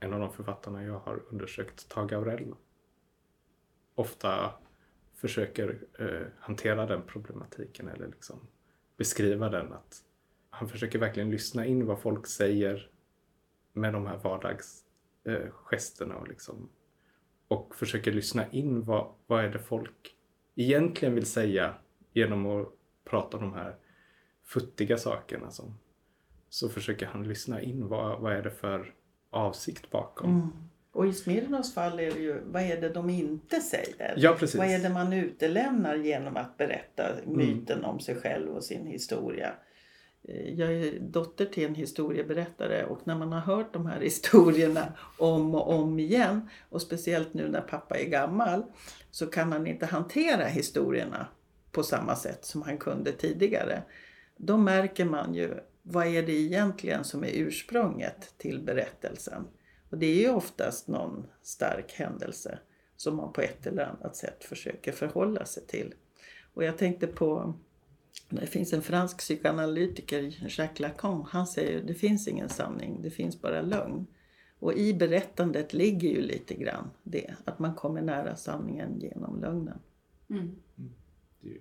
en 0.00 0.12
av 0.12 0.20
de 0.20 0.32
författarna 0.32 0.84
jag 0.84 0.98
har 0.98 1.22
undersökt, 1.28 1.88
Tage 1.88 2.12
Aurell, 2.12 2.54
ofta 3.94 4.54
försöker 5.14 5.78
eh, 5.98 6.26
hantera 6.38 6.86
den 6.86 7.02
problematiken 7.06 7.88
eller 7.88 8.06
liksom 8.06 8.40
beskriva 8.96 9.48
den. 9.48 9.72
att 9.72 10.04
Han 10.50 10.68
försöker 10.68 10.98
verkligen 10.98 11.30
lyssna 11.30 11.66
in 11.66 11.86
vad 11.86 12.00
folk 12.00 12.26
säger 12.26 12.90
med 13.72 13.92
de 13.92 14.06
här 14.06 14.16
vardagsgesterna 14.16 16.14
eh, 16.14 16.20
och 16.20 16.28
liksom 16.28 16.68
och 17.48 17.74
försöker 17.74 18.12
lyssna 18.12 18.50
in 18.50 18.82
vad, 18.82 19.14
vad 19.26 19.44
är 19.44 19.48
det 19.48 19.58
folk 19.58 20.16
egentligen 20.54 21.14
vill 21.14 21.26
säga 21.26 21.74
genom 22.12 22.46
att 22.46 22.68
prata 23.04 23.36
om 23.36 23.42
de 23.42 23.52
här 23.52 23.76
futtiga 24.42 24.98
sakerna 24.98 25.50
som, 25.50 25.78
så 26.54 26.68
försöker 26.68 27.06
han 27.06 27.28
lyssna 27.28 27.60
in 27.60 27.88
vad, 27.88 28.20
vad 28.20 28.32
är 28.32 28.42
det 28.42 28.50
för 28.50 28.94
avsikt 29.30 29.90
bakom. 29.90 30.30
Mm. 30.30 30.48
Och 30.92 31.06
i 31.06 31.12
Smirnovs 31.12 31.74
fall 31.74 32.00
är 32.00 32.10
det 32.10 32.20
ju, 32.20 32.40
vad 32.44 32.62
är 32.62 32.80
det 32.80 32.88
de 32.88 33.10
inte 33.10 33.60
säger? 33.60 34.14
Ja, 34.16 34.36
precis. 34.38 34.58
Vad 34.58 34.66
är 34.66 34.78
det 34.78 34.88
man 34.88 35.12
utelämnar 35.12 35.96
genom 35.96 36.36
att 36.36 36.56
berätta 36.56 37.02
myten 37.26 37.84
om 37.84 38.00
sig 38.00 38.14
själv 38.14 38.50
och 38.50 38.64
sin 38.64 38.86
historia? 38.86 39.52
Eh, 40.28 40.54
Jag 40.54 40.72
är 40.72 41.00
dotter 41.00 41.46
till 41.46 41.64
en 41.64 41.74
historieberättare 41.74 42.84
och 42.84 43.06
när 43.06 43.14
man 43.16 43.32
har 43.32 43.40
hört 43.40 43.72
de 43.72 43.86
här 43.86 44.00
historierna 44.10 44.92
om 45.18 45.54
och 45.54 45.74
om 45.74 45.98
igen 45.98 46.48
och 46.68 46.82
speciellt 46.82 47.34
nu 47.34 47.48
när 47.48 47.60
pappa 47.60 47.98
är 47.98 48.08
gammal 48.08 48.62
så 49.10 49.26
kan 49.26 49.52
han 49.52 49.66
inte 49.66 49.86
hantera 49.86 50.44
historierna 50.44 51.26
på 51.72 51.82
samma 51.82 52.16
sätt 52.16 52.44
som 52.44 52.62
han 52.62 52.78
kunde 52.78 53.12
tidigare. 53.12 53.82
Då 54.36 54.56
märker 54.56 55.04
man 55.04 55.34
ju 55.34 55.54
vad 55.86 56.06
är 56.06 56.22
det 56.22 56.32
egentligen 56.32 57.04
som 57.04 57.24
är 57.24 57.30
ursprunget 57.32 58.34
till 58.38 58.62
berättelsen. 58.62 59.46
Och 59.90 59.98
det 59.98 60.06
är 60.06 60.20
ju 60.20 60.30
oftast 60.30 60.88
någon 60.88 61.26
stark 61.42 61.92
händelse 61.92 62.58
som 62.96 63.16
man 63.16 63.32
på 63.32 63.40
ett 63.40 63.66
eller 63.66 63.84
annat 63.84 64.16
sätt 64.16 64.44
försöker 64.44 64.92
förhålla 64.92 65.44
sig 65.44 65.66
till. 65.66 65.94
Och 66.54 66.64
jag 66.64 66.78
tänkte 66.78 67.06
på 67.06 67.54
det 68.28 68.46
finns 68.46 68.72
en 68.72 68.82
fransk 68.82 69.18
psykoanalytiker, 69.18 70.22
Jacques 70.58 70.80
Lacan, 70.80 71.26
han 71.28 71.46
säger 71.46 71.82
det 71.82 71.94
finns 71.94 72.28
ingen 72.28 72.48
sanning, 72.48 73.02
det 73.02 73.10
finns 73.10 73.40
bara 73.40 73.62
lögn. 73.62 74.06
Och 74.58 74.74
i 74.74 74.94
berättandet 74.94 75.72
ligger 75.72 76.08
ju 76.08 76.20
lite 76.20 76.54
grann 76.54 76.90
det, 77.02 77.34
att 77.44 77.58
man 77.58 77.74
kommer 77.74 78.02
nära 78.02 78.36
sanningen 78.36 79.00
genom 79.00 79.40
lögnen. 79.40 79.78
Mm. 80.30 80.56
Ju 81.40 81.60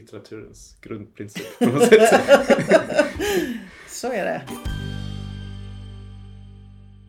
litteraturens 0.00 0.76
grundprincip 0.80 1.58
på 1.58 1.66
något 1.66 1.88
sätt. 1.88 2.24
Så 3.88 4.12
är 4.12 4.24
det. 4.24 4.42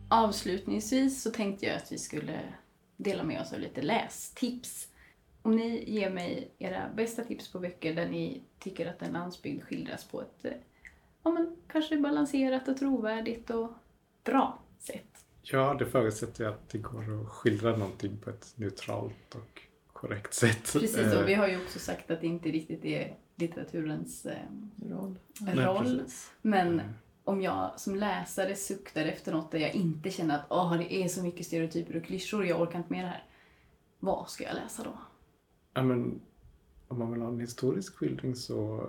Avslutningsvis 0.08 1.22
så 1.22 1.30
tänkte 1.30 1.66
jag 1.66 1.76
att 1.76 1.92
vi 1.92 1.98
skulle 1.98 2.40
dela 2.96 3.22
med 3.22 3.40
oss 3.40 3.52
av 3.52 3.60
lite 3.60 3.82
lästips. 3.82 4.88
Om 5.42 5.56
ni 5.56 5.90
ger 5.90 6.10
mig 6.10 6.50
era 6.58 6.88
bästa 6.96 7.24
tips 7.24 7.52
på 7.52 7.58
böcker 7.58 7.94
där 7.94 8.08
ni 8.08 8.42
tycker 8.58 8.86
att 8.86 9.02
en 9.02 9.12
landsbygd 9.12 9.62
skildras 9.64 10.04
på 10.04 10.20
ett 10.20 10.44
eh, 10.44 10.52
ja, 11.22 11.30
men 11.30 11.56
kanske 11.68 11.96
balanserat 11.96 12.68
och 12.68 12.76
trovärdigt 12.76 13.50
och 13.50 13.72
bra 14.24 14.58
sätt. 14.78 15.24
Ja, 15.42 15.74
det 15.74 15.86
förutsätter 15.86 16.44
jag 16.44 16.52
att 16.52 16.68
det 16.68 16.78
går 16.78 17.22
att 17.22 17.28
skildra 17.28 17.76
någonting 17.76 18.18
på 18.18 18.30
ett 18.30 18.52
neutralt 18.56 19.34
och 19.34 19.62
korrekt 20.00 20.34
sätt. 20.34 20.72
Precis, 20.72 20.96
Eh, 20.96 21.20
och 21.22 21.28
vi 21.28 21.34
har 21.34 21.48
ju 21.48 21.62
också 21.62 21.78
sagt 21.78 22.10
att 22.10 22.20
det 22.20 22.26
inte 22.26 22.48
riktigt 22.48 22.84
är 22.84 23.16
litteraturens 23.36 24.26
eh, 24.26 24.38
Roll. 24.90 25.18
nej, 25.40 25.54
roll. 25.56 26.02
Men 26.42 26.68
Mm. 26.80 26.86
om 27.24 27.40
jag 27.42 27.80
som 27.80 27.96
läsare 27.96 28.56
suktar 28.56 29.04
efter 29.04 29.32
något 29.32 29.52
där 29.52 29.58
jag 29.58 29.74
inte 29.74 30.10
känner 30.10 30.34
att 30.34 30.44
Åh, 30.48 30.78
det 30.78 30.94
är 30.94 31.08
så 31.08 31.22
mycket 31.22 31.46
stereotyper 31.46 31.96
och 31.96 32.04
klyschor, 32.04 32.46
jag 32.46 32.60
orkar 32.60 32.78
inte 32.78 32.92
med 32.92 33.04
det 33.04 33.08
här. 33.08 33.24
Vad 33.98 34.30
ska 34.30 34.44
jag 34.44 34.54
läsa 34.54 34.82
då? 34.84 34.92
Ja, 35.74 35.82
men 35.82 36.20
om 36.88 36.98
man 36.98 37.12
vill 37.12 37.20
ha 37.22 37.28
en 37.28 37.40
historisk 37.40 37.94
skildring 37.96 38.34
så 38.36 38.86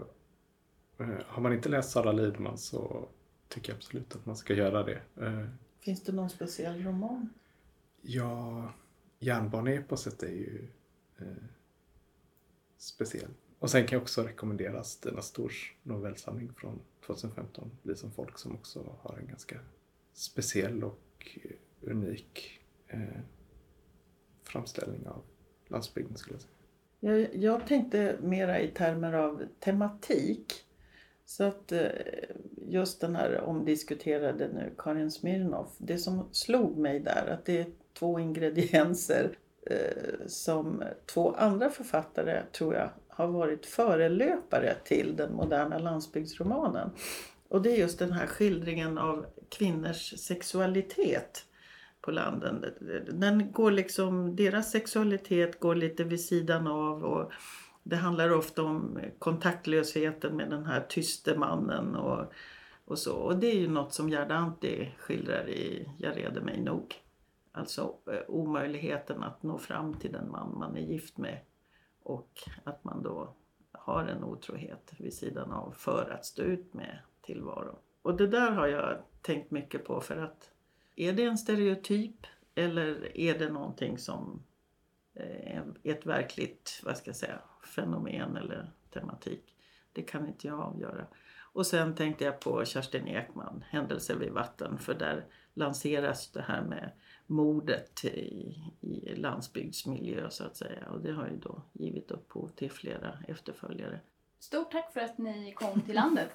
eh, 1.00 1.08
har 1.28 1.42
man 1.42 1.54
inte 1.54 1.70
läst 1.70 1.92
Sara 1.92 2.12
Lidman 2.12 2.58
så 2.58 3.08
tycker 3.48 3.70
jag 3.72 3.76
absolut 3.78 4.16
att 4.16 4.26
man 4.26 4.36
ska 4.36 4.54
göra 4.54 4.84
det. 4.84 5.02
Eh, 5.22 5.46
Finns 5.80 6.04
det 6.04 6.12
någon 6.12 6.30
speciell 6.30 6.84
roman? 6.84 7.30
ja, 8.02 8.64
Järnbaneeposet 9.20 10.24
är 10.24 10.28
ju 10.28 10.60
eh, 10.64 10.70
speciell. 12.78 13.30
Och 13.60 13.70
sen 13.70 13.88
kan 13.88 13.96
jag 13.96 14.02
också 14.02 14.24
rekommendera 14.24 14.84
Stina 14.84 15.22
Stors 15.22 15.76
novellsamling 15.84 16.54
från 16.54 16.80
2015, 17.06 17.72
Bli 17.84 17.96
som 17.96 18.12
folk, 18.12 18.38
som 18.38 18.56
också 18.56 18.96
har 19.02 19.18
en 19.18 19.28
ganska 19.28 19.60
speciell 20.14 20.84
och 20.84 21.38
unik 21.82 22.62
eh, 22.88 23.00
framställning 24.44 25.08
av 25.08 25.24
landsbygden 25.68 26.18
skulle 26.18 26.36
jag 26.36 26.42
säga. 26.42 26.54
Jag, 27.00 27.36
jag 27.36 27.68
tänkte 27.68 28.18
mera 28.22 28.60
i 28.60 28.68
termer 28.68 29.14
av 29.14 29.44
tematik. 29.60 30.54
Så 31.26 31.44
att 31.44 31.72
eh, 31.72 31.90
just 32.68 33.02
den 33.02 33.16
här 33.16 33.42
omdiskuterade 33.42 34.48
nu, 34.54 34.74
Karin 34.78 35.12
Smirnoff. 35.12 35.76
Det 35.78 35.98
som 35.98 36.30
slog 36.32 36.78
mig 36.78 37.00
där, 37.00 37.28
att 37.28 37.46
det 37.46 37.58
är 37.58 37.66
två 37.94 38.20
ingredienser 38.20 39.24
eh, 39.24 39.41
Eh, 39.66 40.28
som 40.28 40.84
två 41.14 41.36
andra 41.36 41.70
författare, 41.70 42.44
tror 42.52 42.76
jag, 42.76 42.90
har 43.08 43.28
varit 43.28 43.66
förelöpare 43.66 44.76
till 44.86 45.16
den 45.16 45.34
moderna 45.34 45.78
landsbygdsromanen. 45.78 46.90
Och 47.48 47.62
det 47.62 47.72
är 47.72 47.78
just 47.78 48.00
den 48.00 48.12
här 48.12 48.28
skildringen 48.28 48.98
av 48.98 49.26
kvinnors 49.50 50.20
sexualitet 50.20 51.46
på 52.02 52.12
landen. 52.12 52.66
Den 53.12 53.52
går 53.52 53.72
liksom, 53.72 54.36
deras 54.36 54.72
sexualitet 54.72 55.60
går 55.60 55.76
lite 55.76 56.04
vid 56.04 56.22
sidan 56.22 56.68
av 56.68 57.04
och 57.04 57.32
det 57.84 57.96
handlar 57.96 58.32
ofta 58.32 58.64
om 58.64 59.00
kontaktlösheten 59.20 60.36
med 60.36 60.50
den 60.50 60.66
här 60.66 60.82
tyste 60.82 61.38
mannen 61.38 61.96
och, 61.96 62.34
och 62.86 63.00
så. 63.00 63.16
Och 63.16 63.38
det 63.38 63.48
är 63.48 63.56
ju 63.56 63.68
något 63.68 63.94
som 63.94 64.10
Gerda 64.10 64.36
Antti 64.36 64.92
skildrar 64.98 65.50
i 65.50 65.90
Jag 65.98 66.18
reder 66.18 66.42
mig 66.42 66.62
nog. 66.62 66.96
Alltså 67.52 67.98
eh, 68.08 68.20
omöjligheten 68.28 69.24
att 69.24 69.44
nå 69.44 69.58
fram 69.58 69.94
till 69.94 70.12
den 70.12 70.32
man 70.32 70.58
man 70.60 70.78
är 70.78 70.82
gift 70.82 71.18
med 71.18 71.40
och 72.04 72.40
att 72.64 72.84
man 72.84 73.04
då 73.04 73.34
har 73.72 74.06
en 74.06 74.24
otrohet 74.24 74.94
vid 74.98 75.14
sidan 75.14 75.52
av 75.52 75.72
för 75.72 76.10
att 76.10 76.26
stå 76.26 76.42
ut 76.42 76.74
med 76.74 77.00
tillvaron. 77.22 77.76
Och 78.02 78.18
det 78.18 78.28
där 78.28 78.52
har 78.52 78.68
jag 78.68 78.98
tänkt 79.22 79.52
mycket 79.52 79.86
på 79.86 80.02
för 80.02 80.18
att 80.18 80.52
är 80.96 81.14
det 81.14 81.24
en 81.24 81.38
stereotyp 81.38 82.28
eller 82.56 83.18
är 83.18 83.40
det 83.40 83.50
någonting 83.50 83.98
som 83.98 84.44
eh, 85.14 85.58
är 85.58 85.64
ett 85.84 86.06
verkligt, 86.06 86.82
vad 86.84 86.98
ska 86.98 87.10
jag 87.10 87.16
säga, 87.16 87.40
fenomen 87.76 88.38
eller 88.38 88.72
tematik? 88.94 89.56
Det 89.94 90.02
kan 90.02 90.28
inte 90.28 90.48
jag 90.48 90.60
avgöra. 90.60 91.08
Och 91.54 91.66
sen 91.66 91.96
tänkte 91.96 92.24
jag 92.24 92.40
på 92.40 92.66
Kerstin 92.66 93.08
Ekman, 93.08 93.64
Händelser 93.70 94.16
vid 94.16 94.32
vatten, 94.32 94.78
för 94.78 94.94
där 94.94 95.26
lanseras 95.54 96.32
det 96.32 96.42
här 96.42 96.62
med 96.62 96.92
mordet 97.28 98.06
i, 98.06 98.56
i 98.82 99.16
landsbygdsmiljö 99.16 100.30
så 100.30 100.44
att 100.44 100.58
säga. 100.58 100.90
Och 100.90 101.02
det 101.02 101.12
har 101.12 101.28
ju 101.28 101.38
då 101.38 101.62
givit 101.74 102.12
upphov 102.12 102.48
till 102.48 102.72
flera 102.72 103.18
efterföljare. 103.28 104.00
Stort 104.40 104.72
tack 104.72 104.94
för 104.94 105.00
att 105.00 105.18
ni 105.18 105.54
kom 105.56 105.82
till 105.82 105.96
landet. 105.96 106.30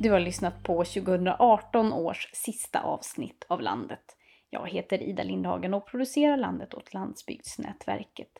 Du 0.00 0.10
har 0.10 0.20
lyssnat 0.20 0.62
på 0.62 0.84
2018 0.84 1.92
års 1.92 2.30
sista 2.32 2.80
avsnitt 2.80 3.44
av 3.48 3.60
Landet. 3.60 4.16
Jag 4.50 4.68
heter 4.68 5.02
Ida 5.02 5.22
Lindhagen 5.22 5.74
och 5.74 5.86
producerar 5.86 6.36
Landet 6.36 6.74
åt 6.74 6.94
Landsbygdsnätverket. 6.94 8.30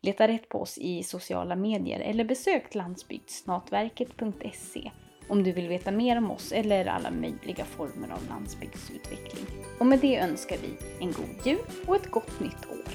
Leta 0.00 0.28
rätt 0.28 0.48
på 0.48 0.60
oss 0.60 0.78
i 0.78 1.02
sociala 1.02 1.56
medier 1.56 2.00
eller 2.00 2.24
besök 2.24 2.74
landsbygdsnätverket.se 2.74 4.90
om 5.28 5.42
du 5.42 5.52
vill 5.52 5.68
veta 5.68 5.90
mer 5.90 6.18
om 6.18 6.30
oss 6.30 6.52
eller 6.52 6.86
alla 6.86 7.10
möjliga 7.10 7.64
former 7.64 8.08
av 8.14 8.28
landsbygdsutveckling. 8.28 9.46
Och 9.78 9.86
med 9.86 9.98
det 9.98 10.18
önskar 10.18 10.56
vi 10.62 11.04
en 11.04 11.12
god 11.12 11.46
jul 11.46 11.58
och 11.86 11.96
ett 11.96 12.10
gott 12.10 12.40
nytt 12.40 12.66
år. 12.70 12.88